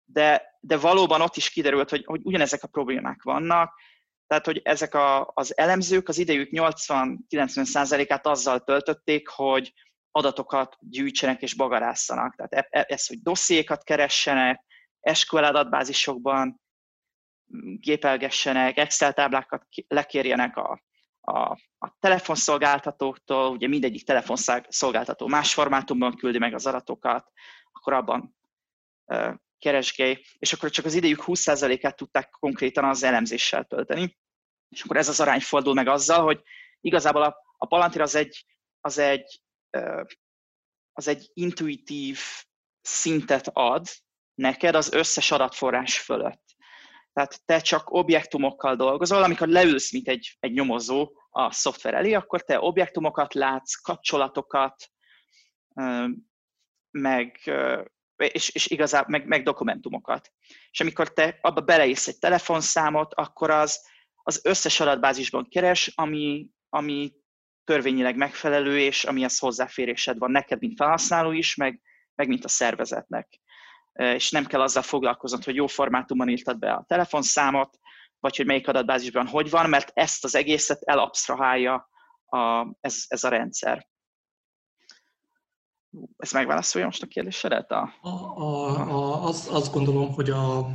[0.06, 3.74] De, de valóban ott is kiderült, hogy, hogy ugyanezek a problémák vannak,
[4.32, 9.74] tehát, hogy ezek a, az elemzők az idejük 80-90%-át azzal töltötték, hogy
[10.12, 12.36] adatokat gyűjtsenek és bagarásszanak.
[12.36, 14.64] Tehát e, e, ez, hogy dossziékat keressenek,
[15.14, 16.62] SQL adatbázisokban
[17.80, 20.82] gépelgessenek, Excel táblákat lekérjenek a,
[21.22, 27.32] a, a telefonszolgáltatóktól, ugye mindegyik telefonszolgáltató más formátumban küldi meg az adatokat,
[27.72, 28.36] akkor abban
[29.60, 34.18] keresgélj, és akkor csak az idejük 20%-át tudták konkrétan az elemzéssel tölteni.
[34.70, 36.42] És akkor ez az arány fordul meg azzal, hogy
[36.82, 38.46] igazából a, a Palantir az egy,
[38.80, 39.42] az egy,
[40.92, 42.20] az egy intuitív
[42.82, 43.88] szintet ad
[44.34, 46.51] neked az összes adatforrás fölött.
[47.14, 52.42] Tehát te csak objektumokkal dolgozol, amikor leülsz, mint egy, egy nyomozó a szoftver elé, akkor
[52.42, 54.76] te objektumokat látsz, kapcsolatokat,
[56.92, 57.52] meg
[58.18, 60.32] és, és igazából meg, meg dokumentumokat.
[60.72, 63.90] És amikor te abba beleész egy telefonszámot, akkor az
[64.24, 67.14] az összes adatbázisban keres, ami, ami
[67.64, 71.82] törvényileg megfelelő, és amihez hozzáférésed van neked, mint felhasználó is, meg,
[72.16, 73.40] meg mint a szervezetnek.
[73.94, 77.80] És nem kell azzal foglalkoznod, hogy jó formátumban írtad be a telefonszámot,
[78.20, 81.90] vagy hogy melyik adatbázisban hogy van, mert ezt az egészet elabsztrahálja
[82.26, 83.88] a, ez, ez a rendszer.
[86.18, 87.72] Ezt megválaszolja most a kérdésedet?
[87.72, 90.68] A, a, a, a, azt, azt gondolom, hogy a,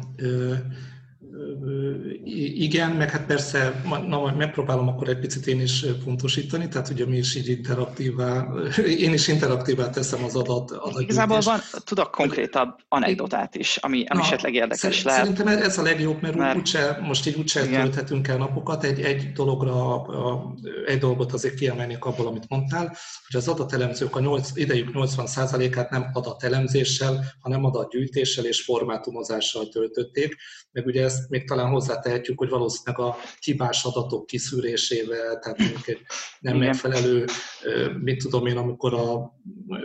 [2.54, 7.06] igen, meg hát persze, na majd megpróbálom akkor egy picit én is pontosítani, tehát ugye
[7.06, 8.46] mi is így interaktívá,
[9.06, 11.00] én is interaktívá teszem az adat adatgyűjtést.
[11.00, 15.20] Igazából van, tudok konkrétabb anekdotát is, ami, ami na, esetleg érdekes lehet.
[15.20, 18.84] Szerintem ez a legjobb, mert, mert úgyse, most így úgyse tölthetünk el napokat.
[18.84, 20.06] Egy, egy dologra,
[20.86, 26.10] egy dolgot azért kiemelnék abból, amit mondtál, hogy az adatelemzők a 8, idejük 80%-át nem
[26.12, 30.36] adatelemzéssel, hanem adatgyűjtéssel és formátumozással töltötték,
[30.72, 36.00] meg ugye ezt még talán hozzátehetjük, hogy valószínűleg a hibás adatok kiszűrésével, tehát mondjuk egy
[36.40, 36.66] nem Igen.
[36.66, 37.24] megfelelő,
[38.00, 39.35] mit tudom én, amikor a,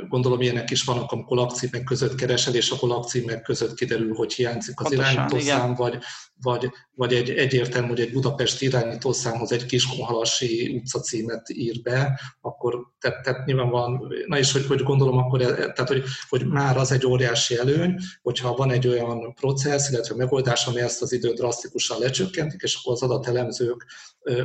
[0.09, 4.79] gondolom ilyenek is vannak, amikor lakcímek között keresel, és akkor lakcímek között kiderül, hogy hiányzik
[4.79, 5.97] az irányítószám, vagy,
[6.41, 13.23] vagy, vagy egy egyértelmű, hogy egy Budapest irányítószámhoz egy Kiskunhalasi utcacímet ír be, akkor tehát,
[13.23, 16.91] tehát nyilván van, na és hogy, hogy gondolom akkor, e, tehát hogy, hogy már az
[16.91, 21.99] egy óriási előny, hogyha van egy olyan processz, illetve megoldás, ami ezt az időt drasztikusan
[21.99, 23.85] lecsökkentik, és akkor az adatelemzők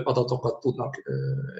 [0.02, 1.02] adatokat tudnak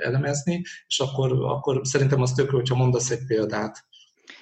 [0.02, 3.84] elemezni, és akkor, akkor szerintem az tök hogyha mondasz egy példát.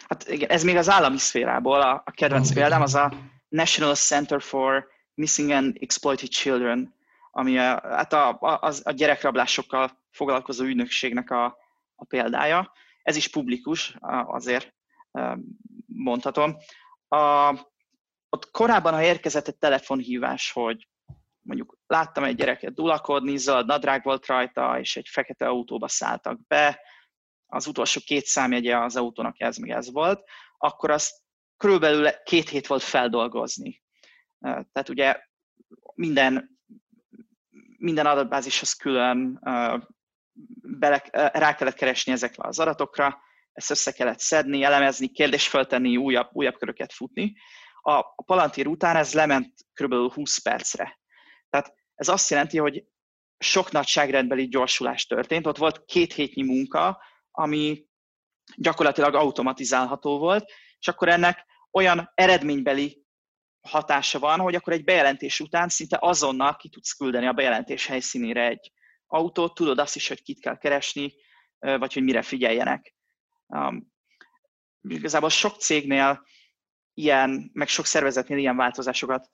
[0.08, 3.12] Hát igen, ez még az állami szférából, a, a kedvenc ah, példám az a
[3.48, 6.94] National Center for Missing and Exploited Children,
[7.30, 11.44] ami a, hát a, a, a gyerekrablásokkal foglalkozó ügynökségnek a,
[11.94, 12.72] a példája.
[13.02, 14.74] Ez is publikus, azért
[15.86, 16.56] mondhatom.
[17.08, 17.50] A,
[18.28, 20.88] ott korábban, ha érkezett egy telefonhívás, hogy
[21.44, 26.80] mondjuk láttam egy gyereket dulakodni, zöld nadrág volt rajta, és egy fekete autóba szálltak be,
[27.46, 30.24] az utolsó két számjegye az autónak ez meg ez volt,
[30.58, 31.22] akkor azt
[31.56, 33.82] körülbelül két hét volt feldolgozni.
[34.40, 35.20] Tehát ugye
[35.94, 36.58] minden,
[37.76, 39.40] minden adatbázishoz külön
[40.62, 43.18] bele, rá kellett keresni ezekre az adatokra,
[43.52, 47.36] ezt össze kellett szedni, elemezni, kérdést föltenni, újabb, újabb köröket futni.
[47.80, 50.12] a, a Palantir után ez lement kb.
[50.12, 50.98] 20 percre.
[51.54, 52.84] Tehát ez azt jelenti, hogy
[53.38, 55.46] sok nagyságrendbeli gyorsulás történt.
[55.46, 57.86] Ott volt két hétnyi munka, ami
[58.56, 63.04] gyakorlatilag automatizálható volt, és akkor ennek olyan eredménybeli
[63.60, 68.46] hatása van, hogy akkor egy bejelentés után szinte azonnal ki tudsz küldeni a bejelentés helyszínére
[68.46, 68.72] egy
[69.06, 71.14] autót, tudod azt is, hogy kit kell keresni,
[71.58, 72.94] vagy hogy mire figyeljenek.
[73.46, 73.92] Um,
[74.80, 76.26] igazából sok cégnél
[76.94, 79.32] ilyen, meg sok szervezetnél ilyen változásokat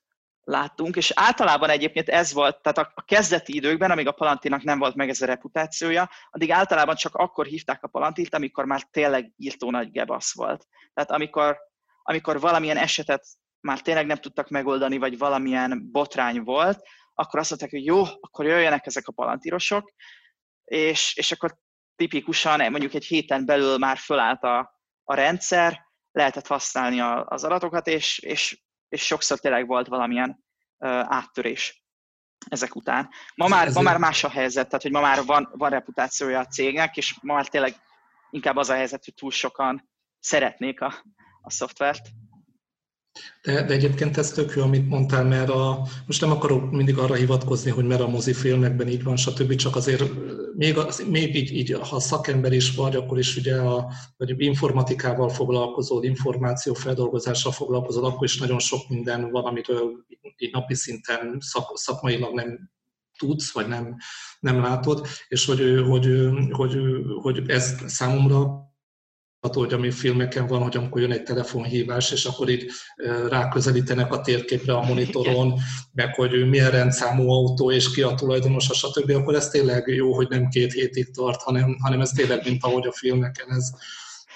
[0.50, 4.94] láttunk, és általában egyébként ez volt, tehát a, kezdeti időkben, amíg a Palantinak nem volt
[4.94, 9.70] meg ez a reputációja, addig általában csak akkor hívták a Palantilt, amikor már tényleg írtó
[9.70, 10.66] nagy gebasz volt.
[10.94, 11.58] Tehát amikor,
[12.02, 13.26] amikor valamilyen esetet
[13.60, 16.82] már tényleg nem tudtak megoldani, vagy valamilyen botrány volt,
[17.14, 19.92] akkor azt mondták, hogy jó, akkor jöjjenek ezek a palantírosok,
[20.64, 21.58] és, és akkor
[21.96, 27.86] tipikusan mondjuk egy héten belül már fölállt a, a rendszer, lehetett használni a, az adatokat,
[27.86, 30.44] és, és, és sokszor tényleg volt valamilyen
[31.04, 31.84] áttörés
[32.48, 33.08] ezek után.
[33.34, 36.46] Ma már, ma már más a helyzet, tehát hogy ma már van, van reputációja a
[36.46, 37.74] cégnek, és ma már tényleg
[38.30, 40.94] inkább az a helyzet, hogy túl sokan szeretnék a,
[41.40, 42.08] a szoftvert.
[43.42, 47.14] De, de egyébként ez tök jó, amit mondtál, mert a, most nem akarok mindig arra
[47.14, 50.02] hivatkozni, hogy mert a mozifilmekben így van, stb., csak azért
[50.60, 55.28] még, az, még így, így, ha szakember is vagy, akkor is ugye a, vagy informatikával
[55.28, 60.04] foglalkozol, információfeldolgozással foglalkozol, akkor is nagyon sok minden van, amitől
[60.36, 62.70] így napi szinten szak, szakmailag nem
[63.18, 63.96] tudsz, vagy nem,
[64.40, 66.78] nem látod, és hogy, hogy, hogy,
[67.22, 68.69] hogy ez számomra
[69.40, 72.70] hogy ami filmeken van, hogy amikor jön egy telefonhívás, és akkor itt
[73.28, 75.60] ráközelítenek a térképre a monitoron,
[75.92, 80.28] meg hogy milyen rendszámú autó, és ki a tulajdonosa, stb., akkor ez tényleg jó, hogy
[80.28, 83.70] nem két hétig tart, hanem, hanem ez tényleg, mint ahogy a filmeken ez,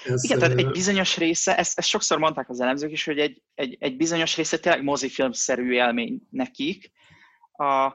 [0.05, 3.41] ez, Igen, tehát egy bizonyos része, ezt, ezt sokszor mondták az elemzők is, hogy egy,
[3.55, 6.91] egy, egy bizonyos része tényleg mozifilmszerű élmény nekik.
[7.51, 7.93] A,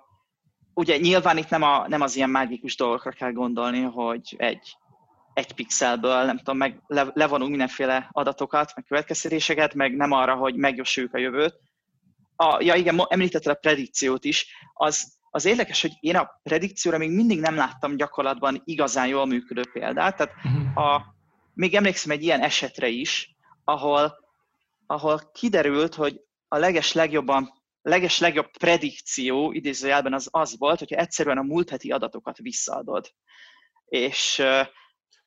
[0.74, 4.76] ugye nyilván itt nem, a, nem az ilyen mágikus dolgokra kell gondolni, hogy egy,
[5.32, 11.14] egy pixelből, nem tudom, meg levonunk mindenféle adatokat, meg következtetéseket, meg nem arra, hogy megjósoljuk
[11.14, 11.58] a jövőt.
[12.36, 17.10] A, ja igen, említetted a predikciót is, az, az érdekes, hogy én a predikcióra még
[17.10, 20.16] mindig nem láttam gyakorlatban igazán jól működő példát.
[20.16, 20.34] Tehát
[20.74, 21.02] a,
[21.54, 24.18] még emlékszem egy ilyen esetre is, ahol,
[24.86, 31.38] ahol kiderült, hogy a leges legjobban leges legjobb predikció idézőjelben az az volt, hogyha egyszerűen
[31.38, 33.12] a múlt heti adatokat visszaadod.
[33.84, 34.42] És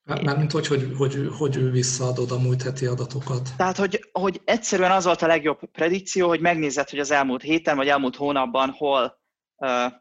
[0.06, 3.50] Mármint hogy, hogy, hogy, hogy visszaadod a múlt heti adatokat.
[3.58, 7.76] Tehát, hogy, hogy egyszerűen az volt a legjobb predikció, hogy megnézed, hogy az elmúlt héten
[7.76, 9.22] vagy elmúlt hónapban hol,
[9.56, 9.92] uh,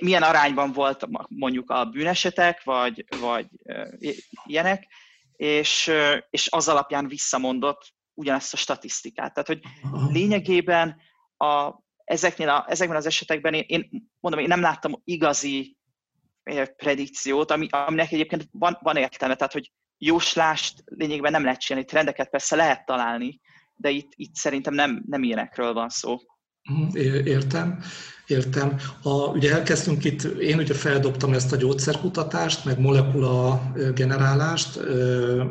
[0.00, 4.86] milyen arányban volt mondjuk a bűnesetek, vagy, vagy uh, ilyenek,
[5.32, 9.34] és, uh, és az alapján visszamondott ugyanezt a statisztikát.
[9.34, 9.60] Tehát, hogy
[10.12, 10.96] lényegében
[11.36, 11.72] a,
[12.04, 15.76] ezeknél a, ezekben az esetekben én, én mondom, én nem láttam igazi
[16.76, 22.30] predikciót, ami, aminek egyébként van, van értelme, tehát hogy jóslást lényegében nem lehet csinálni, trendeket
[22.30, 23.40] persze lehet találni,
[23.74, 26.18] de itt, itt szerintem nem, nem ilyenekről van szó.
[26.70, 27.78] Mhm, értem,
[28.26, 28.76] értem.
[29.02, 33.62] A, ugye elkezdtünk itt, én ugye feldobtam ezt a gyógyszerkutatást, meg molekula
[33.94, 34.80] generálást,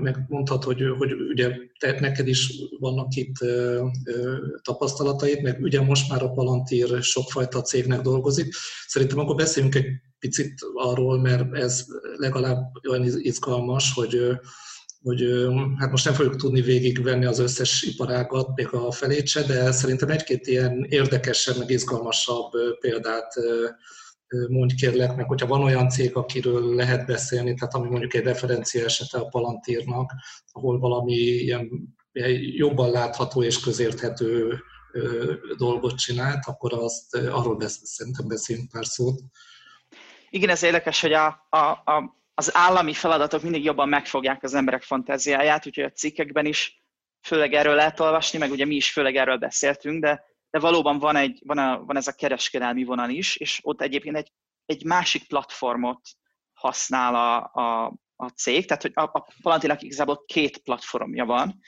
[0.01, 3.35] meg mondhatod, hogy, hogy ugye te, neked is vannak itt
[4.61, 8.53] tapasztalataid, meg ugye most már a Palantir sokfajta cégnek dolgozik.
[8.87, 9.85] Szerintem akkor beszéljünk egy
[10.23, 11.85] picit arról, mert ez
[12.17, 14.39] legalább olyan izgalmas, hogy
[15.01, 15.23] hogy
[15.77, 20.09] hát most nem fogjuk tudni végigvenni az összes iparágat, még a felét se, de szerintem
[20.09, 23.33] egy-két ilyen érdekesebb, meg izgalmasabb példát
[24.47, 28.83] mondj kérlek, meg hogyha van olyan cég, akiről lehet beszélni, tehát ami mondjuk egy referencia
[28.83, 30.11] esete a Palantírnak,
[30.51, 31.69] ahol valami ilyen
[32.55, 34.59] jobban látható és közérthető
[35.57, 39.21] dolgot csinált, akkor azt, arról besz, szerintem beszélünk pár szót.
[40.33, 44.81] Igen, ez érdekes, hogy a, a, a, az állami feladatok mindig jobban megfogják az emberek
[44.81, 46.83] fantáziáját, úgyhogy a cikkekben is
[47.21, 51.15] főleg erről lehet olvasni, meg ugye mi is főleg erről beszéltünk, de, de valóban van,
[51.15, 54.31] egy, van, a, van ez a kereskedelmi vonal is, és ott egyébként egy,
[54.65, 56.09] egy másik platformot
[56.53, 61.59] használ a, a, a cég, tehát hogy a, a Palantinak igazából két platformja van.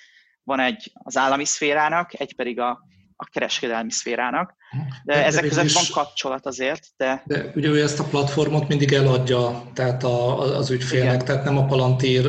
[0.44, 2.82] Van egy az állami szférának, egy pedig a,
[3.16, 4.56] a kereskedelmi szférának.
[5.04, 6.84] De, de ezek között van kapcsolat azért.
[6.98, 7.24] De...
[7.26, 11.26] de ugye ő ezt a platformot mindig eladja tehát a, az ügyfélnek, Igen.
[11.26, 12.26] tehát nem a Palantir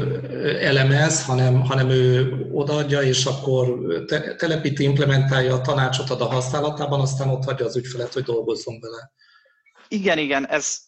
[0.61, 7.01] elemez, hanem, hanem ő odaadja, és akkor te, telepíti, implementálja a tanácsot ad a használatában,
[7.01, 9.13] aztán ott hagyja az ügyfelet, hogy dolgozzon vele.
[9.89, 10.85] Igen, igen, ez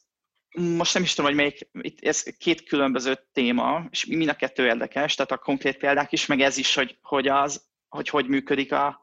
[0.57, 4.65] most nem is tudom, hogy melyik, itt ez két különböző téma, és mind a kettő
[4.67, 8.73] érdekes, tehát a konkrét példák is, meg ez is, hogy hogy, az, hogy, hogy működik
[8.73, 9.01] a,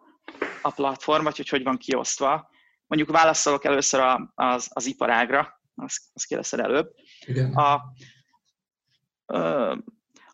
[0.65, 2.49] a platform, vagy hogy hogy van kiosztva.
[2.87, 6.91] Mondjuk válaszolok először a, az, az iparágra, az, az kérdezted előbb.
[7.25, 7.53] Igen.
[7.53, 7.81] A,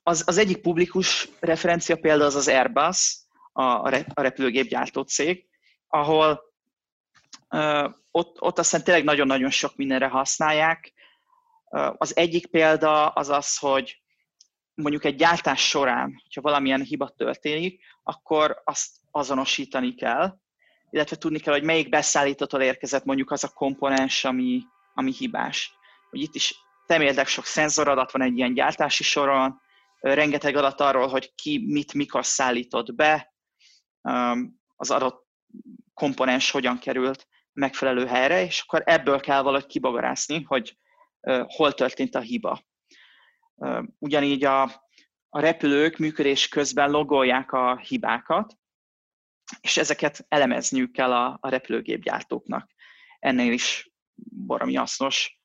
[0.04, 3.20] az, az egyik publikus referencia példa az az Airbus,
[3.52, 5.48] a, a repülőgépgyártó cég,
[5.88, 6.42] ahol
[8.12, 10.94] ott, ott aztán tényleg nagyon-nagyon sok mindenre használják.
[11.98, 14.02] Az egyik példa az az, hogy
[14.74, 20.38] mondjuk egy gyártás során, hogyha valamilyen hiba történik, akkor azt azonosítani kell,
[20.90, 25.74] illetve tudni kell, hogy melyik beszállítótól érkezett mondjuk az a komponens, ami, ami hibás.
[26.10, 26.56] Hogy itt is
[26.86, 29.62] temérdek sok szenzoradat van egy ilyen gyártási soron,
[30.00, 33.34] rengeteg adat arról, hogy ki mit mikor szállított be,
[34.76, 35.28] az adott
[35.94, 40.78] komponens hogyan került megfelelő helyre, és akkor ebből kell valahogy kibagarászni, hogy
[41.46, 42.62] hol történt a hiba.
[43.98, 44.62] Ugyanígy a,
[45.30, 48.58] a repülők működés közben logolják a hibákat,
[49.62, 52.70] és ezeket elemezniük kell a, a repülőgépgyártóknak.
[53.20, 53.92] Ennél is
[54.46, 55.40] baromi hasznos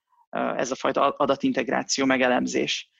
[0.56, 2.90] ez a fajta adatintegráció, megelemzés.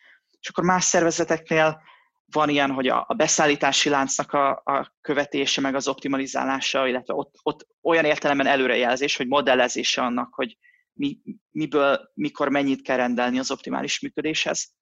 [0.41, 1.83] És akkor más szervezeteknél
[2.31, 7.35] van ilyen, hogy a, a beszállítási láncnak a, a követése, meg az optimalizálása, illetve ott,
[7.43, 10.59] ott olyan értelemben előrejelzés, hogy modellezése annak, hogy
[10.93, 11.19] mi,
[11.51, 14.75] miből, mikor mennyit kell rendelni az optimális működéshez.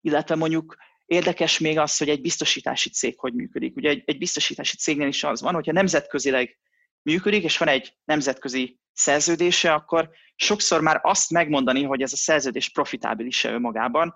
[0.00, 0.76] Illetve mondjuk
[1.10, 3.76] érdekes még az, hogy egy biztosítási cég hogy működik.
[3.76, 6.58] Ugye egy, egy biztosítási cégnél is az van, hogyha nemzetközileg
[7.02, 12.68] működik, és van egy nemzetközi szerződése, akkor sokszor már azt megmondani, hogy ez a szerződés
[12.68, 14.14] profitábilis-e önmagában,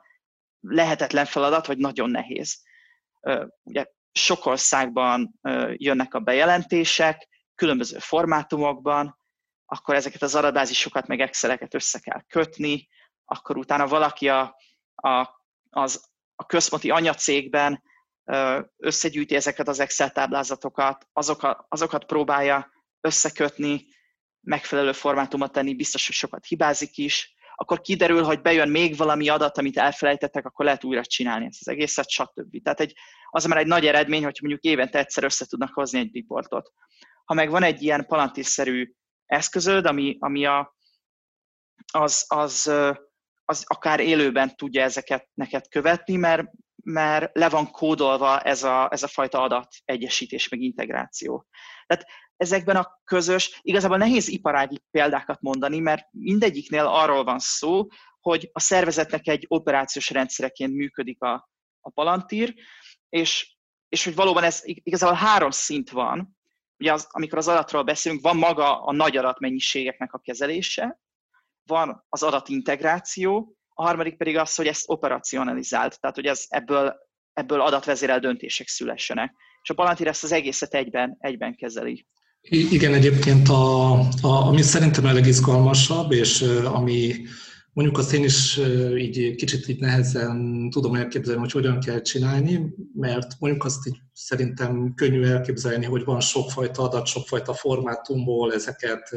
[0.61, 2.63] lehetetlen feladat, vagy nagyon nehéz.
[3.63, 5.41] Ugye sok országban
[5.73, 9.17] jönnek a bejelentések, különböző formátumokban,
[9.67, 12.89] akkor ezeket az adatbázisokat, meg Exceleket össze kell kötni,
[13.25, 14.57] akkor utána valaki a,
[14.95, 15.29] a,
[15.71, 17.83] az, a központi anyacégben
[18.77, 23.87] összegyűjti ezeket az Excel táblázatokat, azokat, azokat próbálja összekötni,
[24.41, 29.59] megfelelő formátumot tenni, biztos, hogy sokat hibázik is, akkor kiderül, hogy bejön még valami adat,
[29.59, 32.63] amit elfelejtettek, akkor lehet újra csinálni ezt az egészet, stb.
[32.63, 32.95] Tehát egy,
[33.31, 36.73] az már egy nagy eredmény, hogy mondjuk évente egyszer össze tudnak hozni egy riportot.
[37.25, 38.93] Ha meg van egy ilyen palantíszerű
[39.27, 40.77] eszközöd, ami, ami a,
[41.93, 42.73] az, az,
[43.45, 46.51] az akár élőben tudja ezeket neked követni, mert,
[46.85, 51.47] mert le van kódolva ez a, ez a fajta adat egyesítés, meg integráció.
[51.87, 57.87] Tehát ezekben a közös, igazából nehéz iparági példákat mondani, mert mindegyiknél arról van szó,
[58.21, 61.49] hogy a szervezetnek egy operációs rendszereként működik a,
[61.81, 62.55] a Palantír,
[63.09, 63.57] és,
[63.89, 66.37] és hogy valóban ez igazából három szint van,
[66.79, 71.01] ugye az, amikor az adatról beszélünk, van maga a nagy adatmennyiségeknek a kezelése,
[71.67, 76.95] van az adatintegráció, a harmadik pedig az, hogy ezt operacionalizált, tehát hogy ez ebből,
[77.33, 79.35] ebből adatvezérel döntések szülessenek.
[79.63, 82.07] És a Palantir ezt az egészet egyben, egyben kezeli.
[82.49, 87.15] Igen, egyébként a, a, ami szerintem a legizgalmasabb, és ami
[87.75, 88.61] mondjuk azt én is
[88.97, 94.95] így kicsit így nehezen tudom elképzelni, hogy hogyan kell csinálni, mert mondjuk azt így szerintem
[94.95, 99.11] könnyű elképzelni, hogy van sokfajta adat, sokfajta formátumból, ezeket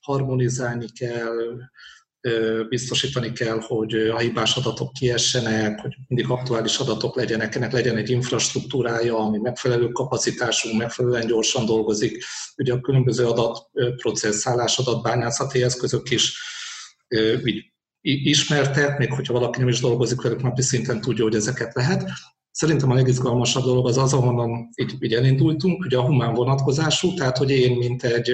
[0.00, 1.36] harmonizálni kell,
[2.68, 8.10] biztosítani kell, hogy a hibás adatok kiessenek, hogy mindig aktuális adatok legyenek, ennek legyen egy
[8.10, 12.24] infrastruktúrája, ami megfelelő kapacitású, megfelelően gyorsan dolgozik.
[12.56, 16.38] Ugye a különböző adatprocesszálás, adatbányászati eszközök is
[17.44, 17.69] így
[18.00, 22.10] ismertek, még hogyha valaki nem is dolgozik velük napi szinten tudja, hogy ezeket lehet.
[22.50, 27.38] Szerintem a legizgalmasabb dolog az az, ahonnan így, így elindultunk, ugye a humán vonatkozású, tehát
[27.38, 28.30] hogy én, mint egy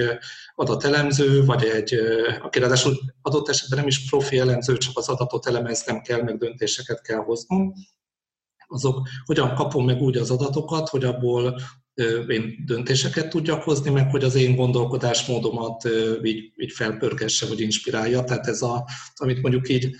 [0.55, 1.95] adatelemző, vagy egy,
[2.41, 7.01] aki ráadásul adott esetben nem is profi elemző, csak az adatot elemeznem kell, meg döntéseket
[7.01, 7.73] kell hoznom,
[8.67, 11.61] azok hogyan kapom meg úgy az adatokat, hogy abból
[12.27, 15.89] én döntéseket tudjak hozni, meg hogy az én gondolkodásmódomat
[16.23, 18.23] így, így felpörgesse, vagy inspirálja.
[18.23, 19.95] Tehát ez a, amit mondjuk így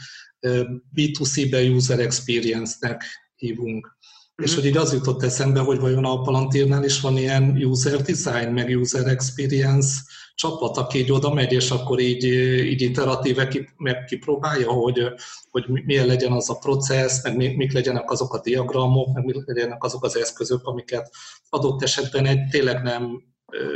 [0.95, 3.03] B2C-be user experience-nek
[3.35, 3.97] hívunk.
[4.35, 4.59] És mhm.
[4.59, 8.77] hogy így az jutott eszembe, hogy vajon a Palantirnál is van ilyen user design, meg
[8.79, 9.89] user experience
[10.35, 12.23] csapat, aki így oda megy, és akkor így,
[12.71, 15.13] így iteratíve ki, meg kipróbálja, hogy,
[15.49, 19.83] hogy milyen legyen az a processz, meg mik legyenek azok a diagramok, meg mik legyenek
[19.83, 21.09] azok az eszközök, amiket
[21.49, 23.21] adott esetben egy tényleg nem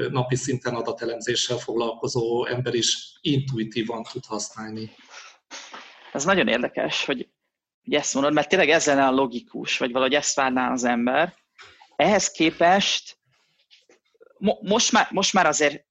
[0.09, 4.91] napi szinten adatelemzéssel foglalkozó ember is intuitívan tud használni.
[6.11, 7.29] Ez nagyon érdekes, hogy
[7.83, 11.33] hogy ezt mondod, mert tényleg ez lenne a logikus, vagy valahogy ezt várná az ember.
[11.95, 13.17] Ehhez képest
[14.37, 15.85] mo- most, már, most már azért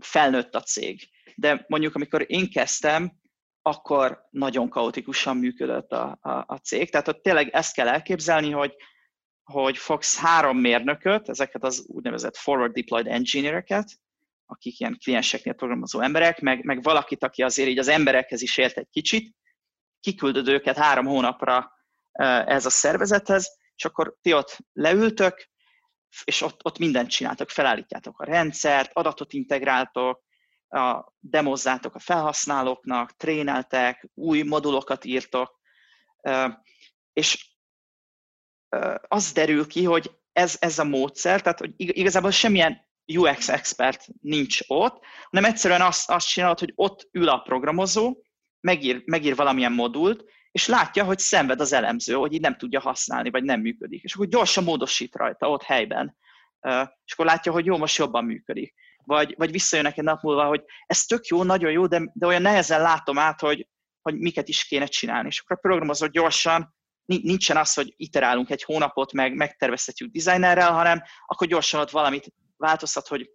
[0.00, 3.20] felnőtt a cég, de mondjuk amikor én kezdtem,
[3.62, 6.90] akkor nagyon kaotikusan működött a, a, a cég.
[6.90, 8.74] Tehát ott tényleg ezt kell elképzelni, hogy,
[9.60, 14.00] hogy fogsz három mérnököt, ezeket az úgynevezett forward deployed engineereket,
[14.46, 18.76] akik ilyen klienseknél programozó emberek, meg, meg valakit, aki azért így az emberekhez is ért
[18.76, 19.34] egy kicsit,
[20.00, 21.72] kiküldöd őket három hónapra
[22.46, 25.50] ez a szervezethez, és akkor ti ott leültök,
[26.24, 30.22] és ott, ott mindent csináltok, felállítjátok a rendszert, adatot integráltok,
[30.68, 35.60] a, demozzátok a felhasználóknak, tréneltek, új modulokat írtok,
[37.12, 37.51] és
[39.08, 44.58] az derül ki, hogy ez, ez a módszer, tehát hogy igazából semmilyen UX expert nincs
[44.66, 48.16] ott, hanem egyszerűen azt, azt csinálod, hogy ott ül a programozó,
[48.60, 53.30] megír, megír valamilyen modult, és látja, hogy szenved az elemző, hogy így nem tudja használni,
[53.30, 54.02] vagy nem működik.
[54.02, 56.16] És akkor gyorsan módosít rajta ott helyben.
[57.04, 58.74] És akkor látja, hogy jó, most jobban működik.
[59.04, 62.42] Vagy, vagy visszajönnek egy nap múlva, hogy ez tök jó, nagyon jó, de, de olyan
[62.42, 63.68] nehezen látom át, hogy,
[64.02, 65.28] hogy miket is kéne csinálni.
[65.28, 66.74] És akkor a programozó gyorsan
[67.22, 73.08] nincsen az, hogy iterálunk egy hónapot, meg megtervezhetjük designerrel, hanem akkor gyorsan ott valamit változtat,
[73.08, 73.30] hogy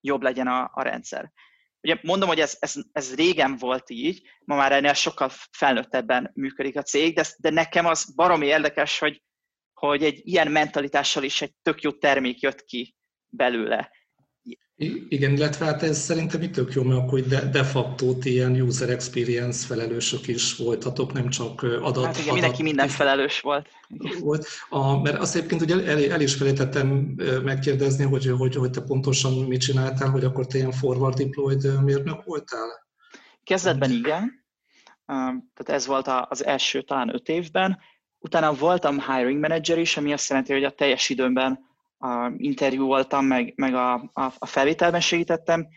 [0.00, 1.32] jobb legyen a, a rendszer.
[1.80, 6.76] Ugye mondom, hogy ez, ez, ez régen volt így, ma már ennél sokkal felnőttebben működik
[6.76, 9.22] a cég, de, de nekem az baromi érdekes, hogy,
[9.72, 12.96] hogy egy ilyen mentalitással is egy tök jó termék jött ki
[13.26, 13.90] belőle.
[15.08, 18.90] Igen, illetve hát ez szerintem itt tök jó, mert akkor de, de facto ilyen user
[18.90, 22.04] experience felelősök is voltatok, nem csak adat.
[22.04, 23.68] Hát igen, adat, mindenki minden felelős volt.
[24.20, 24.46] volt.
[24.68, 26.86] A, mert azt egyébként ugye el, el is felejtettem
[27.44, 32.24] megkérdezni, hogy, hogy, hogy te pontosan mit csináltál, hogy akkor te ilyen forward deployed mérnök
[32.24, 32.86] voltál?
[33.44, 34.46] Kezdetben igen,
[35.06, 37.78] tehát ez volt az első talán öt évben.
[38.18, 41.67] Utána voltam hiring manager is, ami azt jelenti, hogy a teljes időmben
[41.98, 45.68] a interjú voltam, meg, meg a, a, a felvételben segítettem,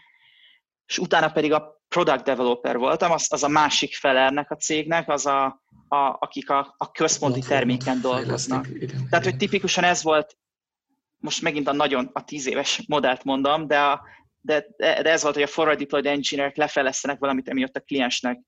[0.85, 5.09] és utána pedig a product developer voltam, az, az a másik fele ennek a cégnek,
[5.09, 5.45] az a,
[5.87, 8.67] a, akik a, a központi terméken dolgoznak.
[8.73, 10.37] Igen, Tehát, hogy tipikusan ez volt,
[11.17, 14.01] most megint a nagyon a tíz éves modellt mondom, de, a,
[14.41, 18.41] de, de ez volt, hogy a forward deployed engineerek lefelesztenek valamit, emiatt a kliensnek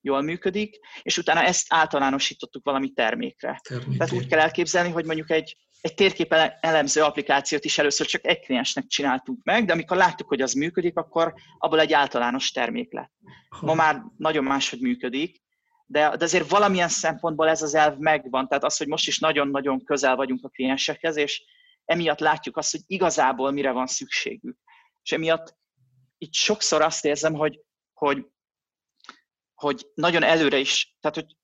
[0.00, 3.60] jól működik, és utána ezt általánosítottuk valami termékre.
[3.68, 3.98] Termékén.
[3.98, 8.40] Tehát úgy kell elképzelni, hogy mondjuk egy, egy térkép elemző applikációt is először csak egy
[8.40, 13.12] kliensnek csináltunk meg, de amikor láttuk, hogy az működik, akkor abból egy általános termék lett.
[13.60, 15.42] Ma már nagyon máshogy működik,
[15.86, 19.84] de, de azért valamilyen szempontból ez az elv megvan, tehát az, hogy most is nagyon-nagyon
[19.84, 21.44] közel vagyunk a kliensekhez, és
[21.84, 24.58] emiatt látjuk azt, hogy igazából mire van szükségük.
[25.02, 25.56] És emiatt
[26.18, 27.60] itt sokszor azt érzem, hogy,
[27.92, 28.26] hogy,
[29.54, 31.36] hogy nagyon előre is, tehát hogy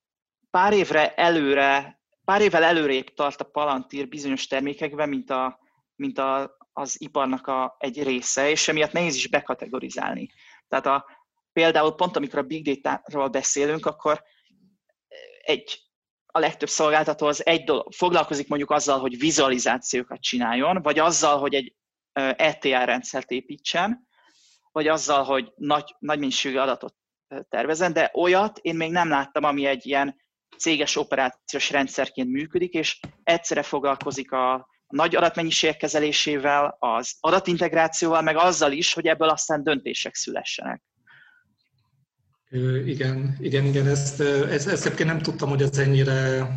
[0.50, 1.99] pár évre előre
[2.30, 5.58] pár évvel előrébb tart a Palantir bizonyos termékekben, mint, a,
[5.94, 10.30] mint a, az iparnak a, egy része, és emiatt nehéz is bekategorizálni.
[10.68, 11.06] Tehát a,
[11.52, 14.22] például pont amikor a Big Data-ról beszélünk, akkor
[15.42, 15.80] egy,
[16.26, 21.54] a legtöbb szolgáltató az egy dolog, foglalkozik mondjuk azzal, hogy vizualizációkat csináljon, vagy azzal, hogy
[21.54, 21.74] egy
[22.36, 24.08] ETL rendszert építsen,
[24.72, 26.94] vagy azzal, hogy nagy, nagy mennyiségű adatot
[27.48, 30.28] tervezen, de olyat én még nem láttam, ami egy ilyen
[30.58, 38.72] céges operációs rendszerként működik, és egyszerre foglalkozik a nagy adatmennyiségek kezelésével, az adatintegrációval, meg azzal
[38.72, 40.82] is, hogy ebből aztán döntések szülessenek.
[42.86, 46.48] Igen, igen, igen, ezt, ezt, ezt egyébként nem tudtam, hogy ez ennyire,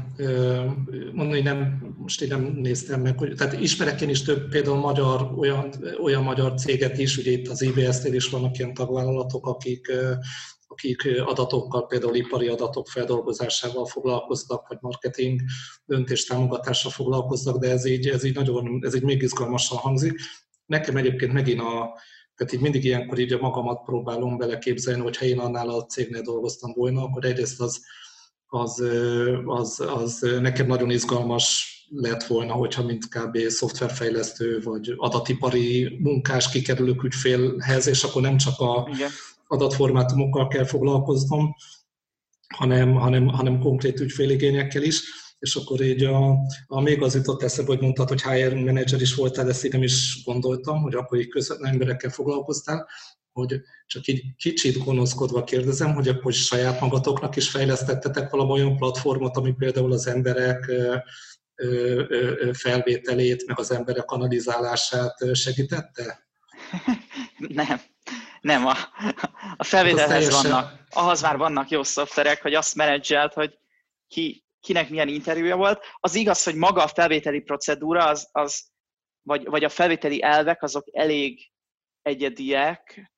[1.12, 5.32] mondani, nem, most én nem néztem meg, hogy, tehát ismerek én is több például magyar,
[5.38, 5.74] olyan,
[6.04, 9.92] olyan magyar céget is, ugye itt az IBS-nél is vannak ilyen tagvállalatok, akik
[10.74, 15.42] akik adatokkal, például ipari adatok feldolgozásával foglalkoznak, vagy marketing
[15.86, 20.20] döntéstámogatással foglalkoznak, de ez így, ez így nagyon, ez így még izgalmasan hangzik.
[20.66, 22.00] Nekem egyébként megint a,
[22.36, 26.22] tehát így mindig ilyenkor így a magamat próbálom beleképzelni, hogy ha én annál a cégnél
[26.22, 27.82] dolgoztam volna, akkor egyrészt az,
[28.48, 28.84] az,
[29.46, 33.38] az, az nekem nagyon izgalmas lett volna, hogyha mint kb.
[33.48, 39.10] szoftverfejlesztő vagy adatipari munkás kikerülök ügyfélhez, és akkor nem csak a, Igen
[39.54, 41.56] adatformátumokkal kell foglalkoznom,
[42.56, 45.02] hanem, hanem, hanem konkrét ügyféligényekkel is,
[45.40, 46.38] és akkor így a,
[46.68, 49.84] a még az jutott eszembe, hogy mondtad, hogy HR manager is voltál, ezt így nem
[49.84, 52.88] is gondoltam, hogy akkor így közvetlen emberekkel foglalkoztál,
[53.32, 59.38] hogy csak így kicsit gonoszkodva kérdezem, hogy akkor saját magatoknak is fejlesztettetek valami olyan platformot,
[59.38, 60.72] ami például az emberek
[62.52, 66.28] felvételét, meg az emberek analizálását segítette?
[67.38, 67.82] Nem,
[68.44, 68.76] nem, a,
[69.58, 73.60] a felvételhez vannak, ahhoz már vannak jó szoftverek, hogy azt menedzselt, hogy
[74.08, 75.86] ki, kinek milyen interjúja volt.
[76.00, 78.72] Az igaz, hogy maga a felvételi procedúra, az, az
[79.22, 81.52] vagy, vagy a felvételi elvek, azok elég
[82.02, 83.12] egyediek.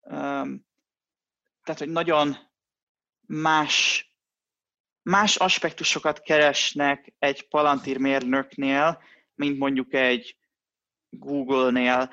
[0.00, 0.66] Um,
[1.62, 2.36] tehát, hogy nagyon
[3.26, 4.06] más
[5.02, 9.02] más aspektusokat keresnek egy Palantir mérnöknél,
[9.34, 10.36] mint mondjuk egy
[11.10, 12.10] Google-nél.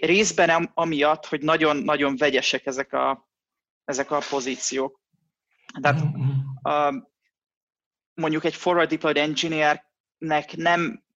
[0.00, 3.28] Részben amiatt, hogy nagyon-nagyon vegyesek ezek a,
[3.84, 5.00] ezek a pozíciók.
[5.80, 6.02] Tehát
[6.62, 6.94] uh,
[8.14, 11.06] mondjuk egy forward deployed engineernek nem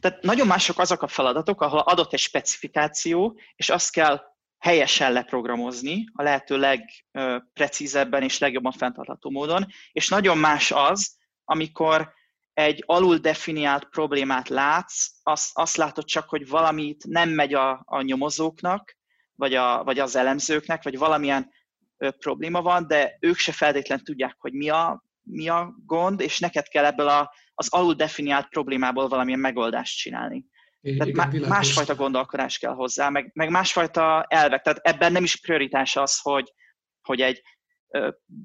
[0.00, 4.20] tehát nagyon mások azok a feladatok, ahol adott egy specifikáció, és azt kell
[4.58, 12.12] helyesen leprogramozni, a lehető legprecízebben és legjobban fenntartható módon, és nagyon más az, amikor
[12.58, 18.02] egy alul definiált problémát látsz, azt, azt látod csak, hogy valamit nem megy a, a
[18.02, 18.96] nyomozóknak,
[19.34, 21.50] vagy, a, vagy az elemzőknek, vagy valamilyen
[21.96, 26.38] ö, probléma van, de ők se feltétlenül tudják, hogy mi a, mi a gond, és
[26.38, 30.44] neked kell ebből a, az alul definiált problémából valamilyen megoldást csinálni.
[30.80, 34.62] Igen, Tehát másfajta gondolkodás kell hozzá, meg, meg másfajta elvek.
[34.62, 36.52] Tehát ebben nem is prioritás az, hogy,
[37.00, 37.42] hogy egy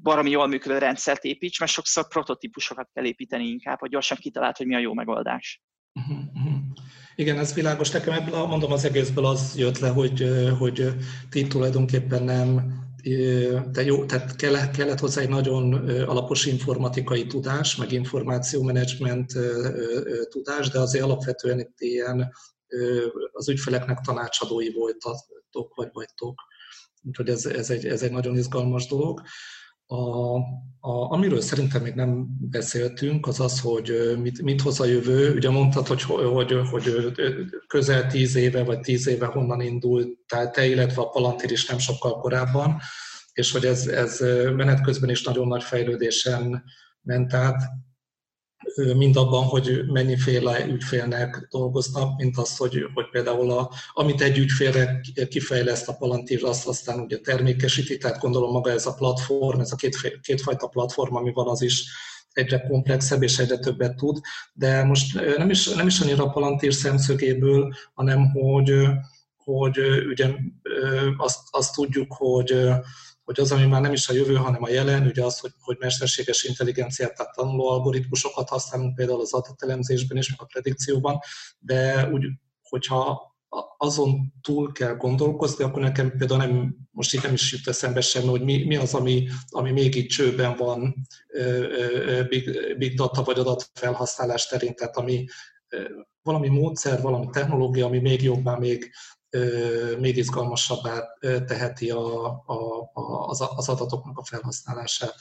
[0.01, 4.67] baromi jól működő rendszert építs, mert sokszor prototípusokat kell építeni inkább, hogy gyorsan kitalált, hogy
[4.67, 5.61] mi a jó megoldás.
[5.93, 6.61] Uh-huh, uh-huh.
[7.15, 7.91] Igen, ez világos.
[7.91, 10.29] Nekem ebből, mondom, az egészből az jött le, hogy,
[10.59, 10.87] hogy
[11.29, 12.81] ti tulajdonképpen nem
[13.71, 19.33] de jó, tehát kellett, kellett hozzá egy nagyon alapos informatikai tudás, meg információmenedzsment
[20.29, 22.33] tudás, de azért alapvetően itt ilyen
[23.31, 26.41] az ügyfeleknek tanácsadói voltatok, vagy vagytok.
[27.03, 29.21] Úgyhogy ez, ez, egy, ez egy nagyon izgalmas dolog.
[29.85, 30.35] A,
[30.79, 35.33] a, amiről szerintem még nem beszéltünk, az az, hogy mit, mit hoz a jövő.
[35.33, 36.91] Ugye mondtad, hogy, hogy, hogy
[37.67, 41.77] közel tíz éve, vagy tíz éve honnan indult, tehát te, illetve a Palantir is nem
[41.77, 42.79] sokkal korábban,
[43.33, 44.19] és hogy ez, ez
[44.55, 46.63] menet közben is nagyon nagy fejlődésen
[47.01, 47.61] ment át
[48.75, 55.01] mind abban, hogy mennyiféle ügyfélnek dolgoznak, mint az, hogy, hogy például a, amit egy ügyfélre
[55.29, 59.75] kifejleszt a Palantir, azt aztán ugye termékesíti, tehát gondolom maga ez a platform, ez a
[59.75, 61.85] két, kétfajta platform, ami van, az is
[62.33, 64.19] egyre komplexebb és egyre többet tud,
[64.53, 68.73] de most nem is, nem is annyira a Palantir szemszögéből, hanem hogy,
[69.35, 70.27] hogy ugye
[71.17, 72.55] azt, azt tudjuk, hogy
[73.23, 75.77] hogy az, ami már nem is a jövő, hanem a jelen, ugye az, hogy, hogy
[75.79, 81.19] mesterséges intelligenciát, tehát tanuló algoritmusokat használunk például az adatelemzésben és a predikcióban,
[81.59, 82.25] de úgy,
[82.61, 83.31] hogyha
[83.77, 88.27] azon túl kell gondolkozni, akkor nekem például nem, most itt nem is jut eszembe semmi,
[88.27, 90.95] hogy mi, mi az, ami, ami még itt csőben van
[92.29, 95.25] big, big data vagy adatfelhasználás terén, tehát ami
[96.21, 98.91] valami módszer, valami technológia, ami még jobbá, még,
[99.99, 105.15] még izgalmasabbá teheti a, a, a, az adatoknak a felhasználását.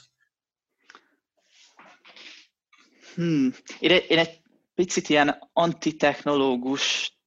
[3.15, 3.53] Hmm.
[3.79, 4.41] Én, én egy
[4.75, 7.17] picit ilyen antitechnológus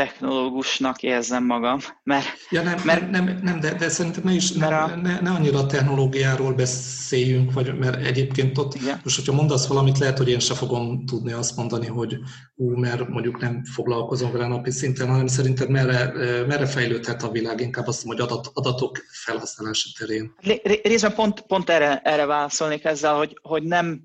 [0.00, 2.26] technológusnak érzem magam, mert...
[2.50, 5.58] Ja, nem, mert, nem, nem de, de szerintem ne, is, nem, a, ne, ne annyira
[5.58, 9.00] a technológiáról beszéljünk, vagy, mert egyébként ott, igen.
[9.04, 12.16] most hogyha mondasz valamit, lehet, hogy én se fogom tudni azt mondani, hogy
[12.54, 16.12] ú, mert mondjuk nem foglalkozom vele napi szinten, hanem szerintem merre,
[16.46, 20.34] merre fejlődhet a világ, inkább azt mondom, hogy adat, adatok felhasználása terén.
[20.82, 24.02] Részben pont, pont erre, erre válaszolnék ezzel, hogy, hogy nem,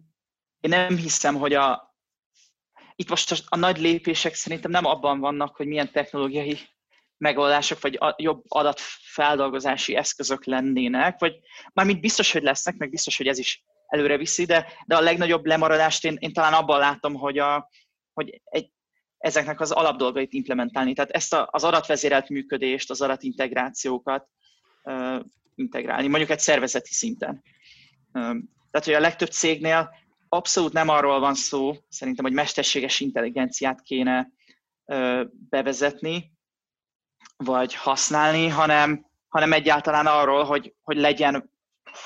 [0.60, 1.95] én nem hiszem, hogy a,
[2.96, 6.60] itt most a nagy lépések szerintem nem abban vannak, hogy milyen technológiai
[7.18, 11.40] megoldások, vagy a jobb adatfeldolgozási eszközök lennének, vagy
[11.74, 15.46] mármint biztos, hogy lesznek, meg biztos, hogy ez is előre viszi, de, de a legnagyobb
[15.46, 17.70] lemaradást én, én talán abban látom, hogy, a,
[18.14, 18.72] hogy egy,
[19.18, 20.94] ezeknek az alapdolgait implementálni.
[20.94, 24.28] Tehát ezt a, az adatvezérelt működést, az adatintegrációkat
[24.84, 25.20] uh,
[25.56, 27.44] integrálni, mondjuk egy szervezeti szinten.
[28.14, 28.36] Uh,
[28.72, 29.90] tehát, hogy a legtöbb cégnél
[30.30, 34.32] abszolút nem arról van szó, szerintem, hogy mesterséges intelligenciát kéne
[35.50, 36.34] bevezetni,
[37.38, 41.52] vagy használni, hanem, hanem egyáltalán arról, hogy, hogy legyen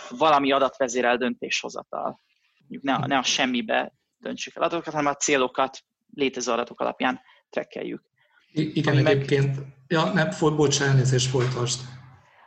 [0.10, 2.20] valami adatvezérel döntéshozatal.
[2.68, 8.04] ne, ne a semmibe döntsük el adatokat, hanem a célokat létező adatok alapján trekkeljük.
[8.52, 9.56] igen, Ami egyébként.
[9.56, 9.66] Meg...
[9.88, 11.80] Ja, nem, bocsánat, elnézést folytasd.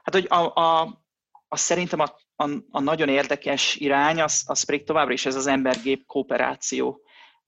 [0.03, 1.03] Hát, hogy a, a,
[1.49, 5.47] a szerintem a a, a nagyon érdekes irány, az, az pedig továbbra is ez az
[5.47, 7.01] ember-gép kooperáció.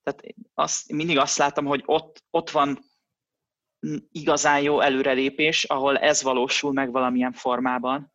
[0.03, 2.79] Tehát azt, mindig azt látom, hogy ott, ott van
[4.13, 8.13] igazán jó előrelépés, ahol ez valósul meg valamilyen formában.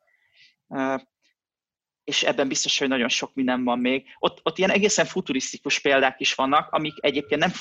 [2.04, 4.06] És ebben biztos, hogy nagyon sok minden van még.
[4.20, 7.52] Ott, ott ilyen egészen futurisztikus példák is vannak, amik egyébként, nem,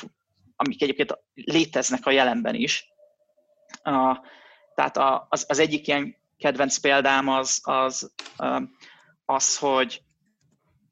[0.57, 2.89] amik egyébként léteznek a jelenben is.
[4.75, 4.97] Tehát
[5.29, 8.12] az, az egyik ilyen kedvenc példám az, az
[9.29, 10.03] az, hogy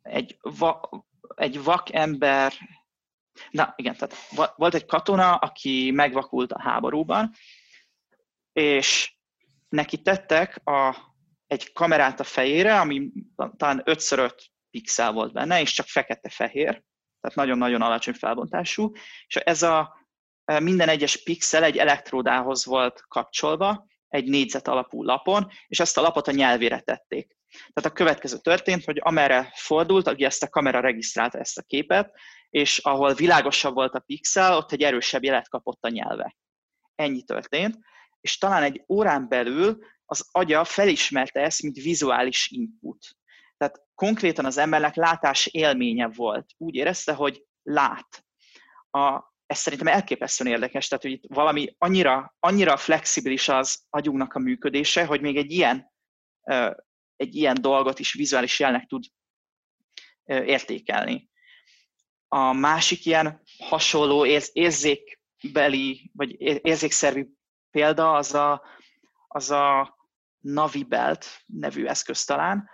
[0.02, 0.88] egy, va,
[1.34, 2.52] egy vak ember,
[3.50, 4.14] na igen, tehát
[4.56, 7.32] volt egy katona, aki megvakult a háborúban,
[8.52, 9.16] és
[9.68, 10.96] neki tettek a,
[11.46, 13.10] egy kamerát a fejére, ami
[13.56, 14.32] talán 5x5
[14.70, 16.82] pixel volt benne, és csak fekete-fehér,
[17.20, 18.92] tehát nagyon-nagyon alacsony felbontású,
[19.26, 20.06] és ez a
[20.62, 26.28] minden egyes pixel egy elektródához volt kapcsolva, egy négyzet alapú lapon, és ezt a lapot
[26.28, 27.35] a nyelvére tették.
[27.72, 32.12] Tehát a következő történt, hogy amerre fordult, ugye ezt a kamera regisztrálta ezt a képet,
[32.50, 36.36] és ahol világosabb volt a pixel, ott egy erősebb jelet kapott a nyelve.
[36.94, 37.78] Ennyi történt,
[38.20, 43.16] és talán egy órán belül az agya felismerte ezt, mint vizuális input.
[43.56, 46.46] Tehát konkrétan az embernek látás élménye volt.
[46.56, 48.24] Úgy érezte, hogy lát.
[48.90, 54.38] A, ez szerintem elképesztően érdekes, tehát hogy itt valami annyira, annyira flexibilis az agyunknak a
[54.38, 55.92] működése, hogy még egy ilyen,
[57.16, 59.04] egy ilyen dolgot is vizuális jelnek tud
[60.24, 61.30] értékelni.
[62.28, 67.28] A másik ilyen hasonló érzékbeli, vagy érzékszervi
[67.70, 68.62] példa az a,
[69.28, 69.96] az a
[70.38, 72.68] Navibelt nevű eszköz talán.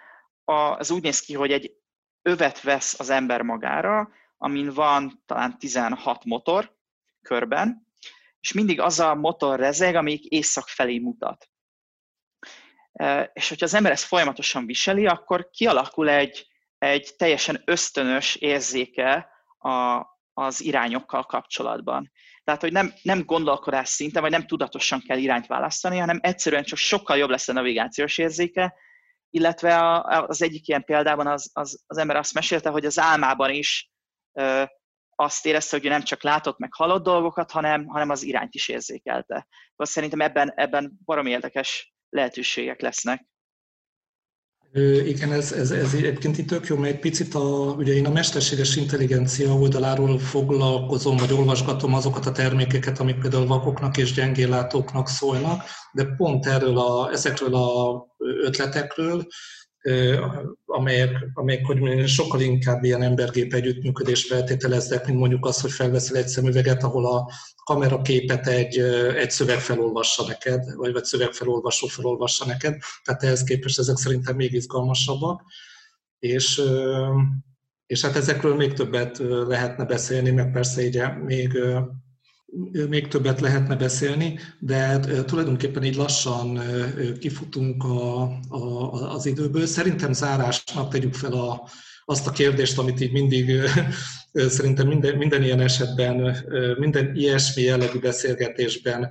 [0.45, 1.77] Az úgy néz ki, hogy egy
[2.23, 6.77] övet vesz az ember magára, amin van talán 16 motor
[7.23, 7.87] körben,
[8.41, 11.52] és mindig az a motor rezeg, amelyik észak felé mutat.
[13.33, 16.47] És hogyha az ember ezt folyamatosan viseli, akkor kialakul egy,
[16.79, 19.29] egy teljesen ösztönös érzéke
[19.59, 22.13] a, az irányokkal kapcsolatban.
[22.45, 26.79] Tehát, hogy nem, nem gondolkodás szinten, vagy nem tudatosan kell irányt választani, hanem egyszerűen csak
[26.79, 28.75] sokkal jobb lesz a navigációs érzéke,
[29.31, 33.51] illetve a, az egyik ilyen példában az, az, az ember azt mesélte, hogy az álmában
[33.51, 33.91] is
[34.33, 34.63] ö,
[35.15, 39.47] azt érezte, hogy nem csak látott meg halott dolgokat, hanem, hanem az irányt is érzékelte.
[39.77, 43.27] Azt szerintem ebben, ebben baromi érdekes lehetőségek lesznek.
[45.05, 48.11] Igen, ez, ez, ez egyébként itt tök jó, mert egy picit a, ugye én a
[48.11, 55.63] mesterséges intelligencia oldaláról foglalkozom, vagy olvasgatom azokat a termékeket, amik például vakoknak és gyengéllátóknak szólnak,
[55.93, 59.27] de pont erről a, ezekről a ötletekről
[60.67, 66.17] amelyek, amelyek hogy mondjam, sokkal inkább ilyen embergép együttműködést feltételeznek, mint mondjuk az, hogy felveszel
[66.17, 67.31] egy szemüveget, ahol a
[67.65, 68.79] kameraképet egy,
[69.17, 74.53] egy szöveg felolvassa neked, vagy, vagy szövegfelolvasó felolvassa neked, tehát ehhez képest ezek szerintem még
[74.53, 75.43] izgalmasabbak.
[76.19, 76.63] És,
[77.87, 81.59] és hát ezekről még többet lehetne beszélni, meg persze így még
[82.89, 86.61] még többet lehetne beszélni, de tulajdonképpen így lassan
[87.19, 89.67] kifutunk a, a, az időből.
[89.67, 91.69] Szerintem zárásnak tegyük fel a,
[92.05, 93.51] azt a kérdést, amit így mindig
[94.33, 96.37] szerintem minden, minden ilyen esetben,
[96.79, 99.11] minden ilyesmi jellegű beszélgetésben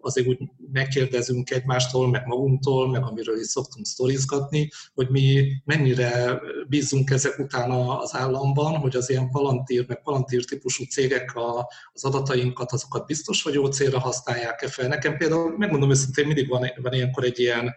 [0.00, 0.38] azért úgy
[0.72, 7.70] megkérdezünk egymástól, meg magunktól, meg amiről is szoktunk sztorizgatni, hogy mi mennyire bízunk ezek után
[7.70, 11.32] az államban, hogy az ilyen palantír, meg palantír típusú cégek
[11.92, 14.88] az adatainkat, azokat biztos, hogy jó célra használják-e fel.
[14.88, 17.74] Nekem például, megmondom őszintén, mindig van, van ilyenkor egy ilyen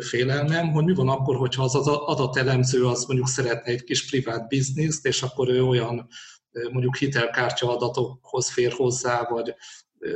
[0.00, 5.06] félelmem, hogy mi van akkor, hogyha az adatelemző az mondjuk szeretne egy kis privát bizniszt,
[5.06, 6.08] és akkor ő olyan
[6.72, 9.54] mondjuk hitelkártya adatokhoz fér hozzá, vagy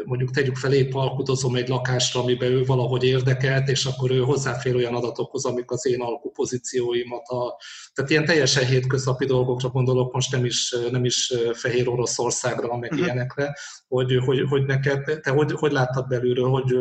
[0.04, 4.74] mondjuk tegyük fel, épp alkudozom egy lakásra, amiben ő valahogy érdekelt, és akkor ő hozzáfér
[4.74, 7.56] olyan adatokhoz, amik az én alkupozícióimat, a,
[7.92, 13.06] tehát ilyen teljesen hétköznapi dolgokra gondolok, most nem is, nem is Fehér Oroszországra, meg uh-huh.
[13.06, 13.56] ilyenekre,
[13.88, 16.76] hogy, hogy, hogy neked, te hogy, hogy láttad belülről, hogy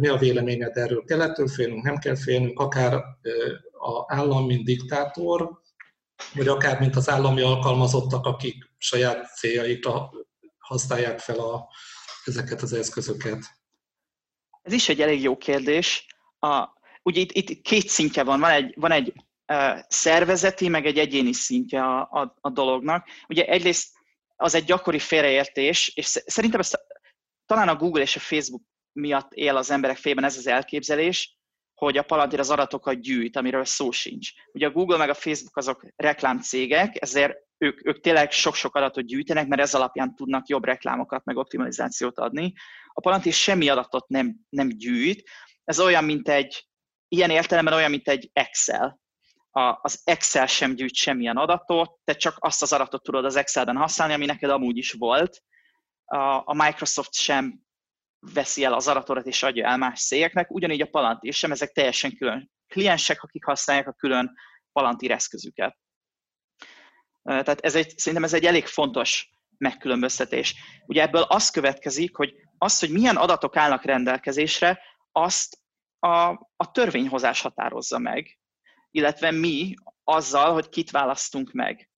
[0.00, 1.04] mi a véleményed erről?
[1.04, 2.94] Kell ettől félnünk, nem kell félnünk, akár
[3.72, 5.60] a állam, mint diktátor,
[6.34, 10.10] vagy akár mint az állami alkalmazottak, akik saját céljaikra
[10.58, 11.68] használják fel a,
[12.24, 13.44] ezeket az eszközöket?
[14.62, 16.06] Ez is egy elég jó kérdés.
[16.38, 16.68] A,
[17.02, 18.40] ugye itt, itt két szintje van.
[18.40, 19.12] Van egy, van egy
[19.88, 23.08] szervezeti, meg egy egyéni szintje a, a, a dolognak.
[23.28, 23.88] Ugye egyrészt
[24.36, 26.78] az egy gyakori félreértés, és szerintem ezt
[27.46, 28.62] talán a Google és a Facebook
[28.92, 31.37] miatt él az emberek fejében ez az elképzelés,
[31.78, 34.30] hogy a Palantir az adatokat gyűjt, amiről szó sincs.
[34.52, 39.46] Ugye a Google meg a Facebook azok reklámcégek, ezért ők, ők tényleg sok-sok adatot gyűjtenek,
[39.46, 42.52] mert ez alapján tudnak jobb reklámokat, meg optimalizációt adni.
[42.92, 45.28] A Palantir semmi adatot nem, nem gyűjt,
[45.64, 46.68] ez olyan, mint egy,
[47.08, 49.00] ilyen értelemben olyan, mint egy Excel.
[49.50, 53.76] A, az Excel sem gyűjt semmilyen adatot, te csak azt az adatot tudod az Excelben
[53.76, 55.42] használni, ami neked amúgy is volt.
[56.04, 57.60] A, a Microsoft sem
[58.20, 62.16] veszi el az adatorat és adja el más cégeknek, ugyanígy a Palantir sem, ezek teljesen
[62.16, 64.34] külön kliensek, akik használják a külön
[64.72, 65.76] Palantir eszközüket.
[67.22, 70.54] Tehát ez egy, szerintem ez egy elég fontos megkülönböztetés.
[70.86, 74.80] Ugye ebből az következik, hogy az, hogy milyen adatok állnak rendelkezésre,
[75.12, 75.58] azt
[75.98, 78.38] a, a törvényhozás határozza meg,
[78.90, 81.90] illetve mi azzal, hogy kit választunk meg.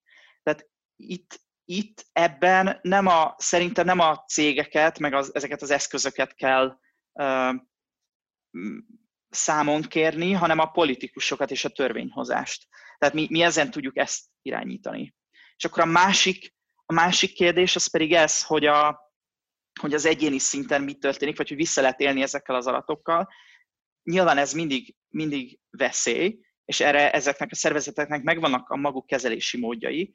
[0.43, 1.41] Tehát itt
[1.71, 6.79] itt ebben nem a, szerintem nem a cégeket, meg az, ezeket az eszközöket kell
[7.13, 7.55] uh,
[9.29, 12.67] számon kérni, hanem a politikusokat és a törvényhozást.
[12.99, 15.15] Tehát mi, mi ezen tudjuk ezt irányítani.
[15.57, 16.55] És akkor a másik,
[16.87, 19.01] a másik kérdés az pedig ez, hogy, a,
[19.81, 23.29] hogy az egyéni szinten mi történik, vagy hogy vissza lehet élni ezekkel az adatokkal.
[24.03, 30.15] Nyilván ez mindig, mindig veszély, és erre ezeknek a szervezeteknek megvannak a maguk kezelési módjai.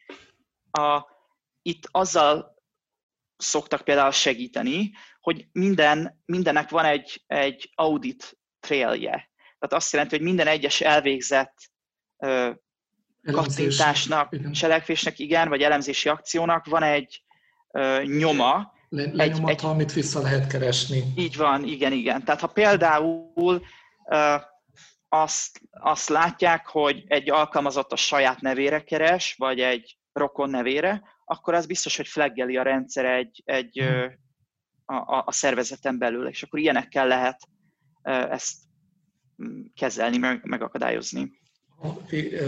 [0.72, 1.14] A,
[1.68, 2.56] itt azzal
[3.38, 9.30] szoktak például segíteni, hogy minden, mindennek van egy, egy audit trailje.
[9.60, 11.58] Tehát azt jelenti, hogy minden egyes elvégzett
[12.18, 12.52] ö,
[13.32, 14.52] kattintásnak, igen.
[14.52, 17.24] cselekvésnek, igen, vagy elemzési akciónak van egy
[17.72, 18.74] ö, nyoma.
[18.90, 21.04] Le, lenyomata, egy, egy, amit vissza lehet keresni.
[21.16, 22.24] Így van, igen, igen.
[22.24, 23.62] Tehát ha például
[24.10, 24.36] ö,
[25.10, 31.54] azt, azt látják, hogy egy alkalmazott a saját nevére keres, vagy egy rokon nevére, akkor
[31.54, 34.98] az biztos, hogy flaggeli a rendszer egy, egy hmm.
[34.98, 37.40] a, a szervezeten belül, és akkor ilyenekkel lehet
[38.06, 38.54] ezt
[39.44, 41.32] mm, kezelni, meg, megakadályozni.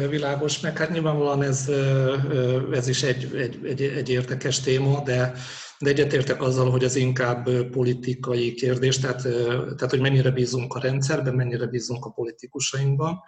[0.10, 1.70] Világos, meg hát nyilvánvalóan ez,
[2.72, 5.34] ez is egy, egy, egy, egy érdekes téma, de,
[5.80, 9.22] de egyetértek azzal, hogy ez inkább politikai kérdés, tehát,
[9.52, 13.20] tehát hogy mennyire bízunk a rendszerben, mennyire bízunk a politikusainkban.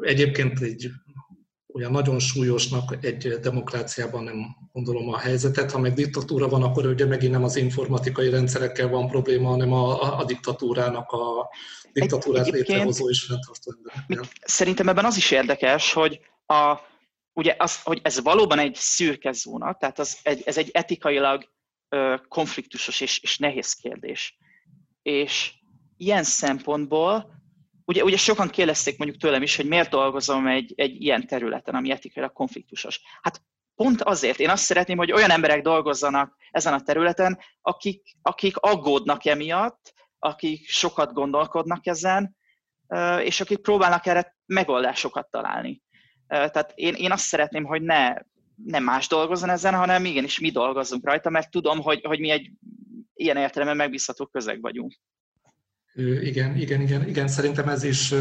[0.00, 0.90] Egyébként egy
[1.76, 5.70] olyan nagyon súlyosnak egy demokráciában nem gondolom a helyzetet.
[5.70, 10.02] Ha meg diktatúra van, akkor ugye megint nem az informatikai rendszerekkel van probléma, hanem a,
[10.02, 11.48] a, a diktatúrának a
[11.92, 14.30] diktatúrát létrehozó és fenntartó emberekkel.
[14.40, 16.76] Szerintem ebben az is érdekes, hogy a,
[17.32, 21.48] ugye az, hogy ez valóban egy szürke zóna, tehát az egy, ez egy etikailag
[21.88, 24.38] ö, konfliktusos és, és nehéz kérdés.
[25.02, 25.52] És
[25.96, 27.35] ilyen szempontból
[27.86, 31.90] ugye, ugye sokan kérdezték mondjuk tőlem is, hogy miért dolgozom egy, egy ilyen területen, ami
[31.90, 33.00] etikailag konfliktusos.
[33.22, 33.42] Hát
[33.74, 39.24] pont azért, én azt szeretném, hogy olyan emberek dolgozzanak ezen a területen, akik, akik aggódnak
[39.24, 42.36] emiatt, akik sokat gondolkodnak ezen,
[43.20, 45.82] és akik próbálnak erre megoldásokat találni.
[46.26, 48.14] Tehát én, én azt szeretném, hogy ne,
[48.64, 52.50] ne más dolgozzon ezen, hanem igenis mi dolgozzunk rajta, mert tudom, hogy, hogy mi egy
[53.14, 54.94] ilyen értelemben megbízható közeg vagyunk.
[55.96, 58.12] Igen, igen, igen, igen, szerintem ez is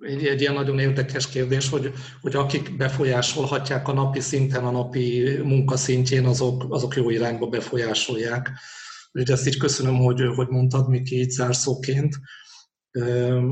[0.00, 5.38] egy, egy ilyen nagyon érdekes kérdés, hogy, hogy akik befolyásolhatják a napi szinten, a napi
[5.42, 8.50] munkaszintjén, azok, azok jó irányba befolyásolják.
[9.12, 12.16] Úgyhogy ezt így köszönöm, hogy, hogy mondtad, Miki, így zárszóként.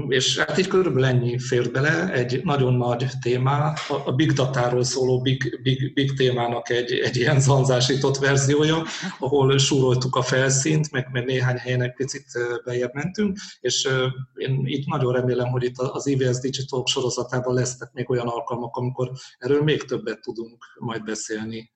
[0.08, 3.74] És hát így körülbelül ennyi fér bele, egy nagyon nagy témá,
[4.04, 8.82] a Big Data-ról szóló Big, Big, Big témának egy, egy ilyen zanzásított verziója,
[9.18, 12.26] ahol súroltuk a felszínt, meg, meg néhány helyen egy picit
[12.64, 13.88] bejebb mentünk, és
[14.34, 19.10] én itt nagyon remélem, hogy itt az IVS Digital sorozatában lesznek még olyan alkalmak, amikor
[19.38, 21.73] erről még többet tudunk majd beszélni.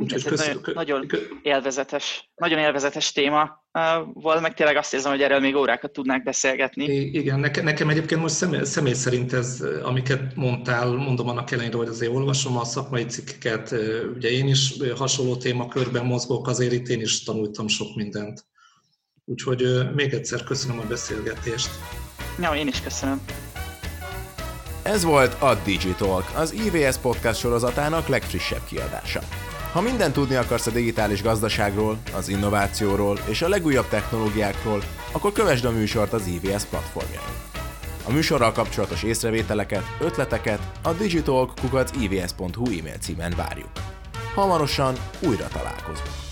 [0.00, 3.64] Úgyhogy Ez köszön, nagyon, nagyon élvezetes, nagyon élvezetes téma
[4.12, 6.84] volt, meg tényleg azt érzem, hogy erről még órákat tudnánk beszélgetni.
[6.92, 11.88] Igen, nekem, nekem egyébként most személy, személy szerint ez, amiket mondtál, mondom annak ellenére, hogy
[11.88, 13.74] azért olvasom a szakmai cikkeket,
[14.14, 18.46] ugye én is hasonló témakörben mozgok, azért itt én is tanultam sok mindent.
[19.24, 21.70] Úgyhogy még egyszer köszönöm a beszélgetést.
[22.40, 23.20] Ja, én is köszönöm.
[24.82, 29.20] Ez volt a Digitalk, az IVS podcast sorozatának legfrissebb kiadása.
[29.72, 35.64] Ha mindent tudni akarsz a digitális gazdaságról, az innovációról és a legújabb technológiákról, akkor kövesd
[35.64, 37.36] a műsort az IVS platformjain.
[38.06, 43.70] A műsorral kapcsolatos észrevételeket, ötleteket a digitalk.ivs.hu e-mail címen várjuk.
[44.34, 46.27] Hamarosan újra találkozunk.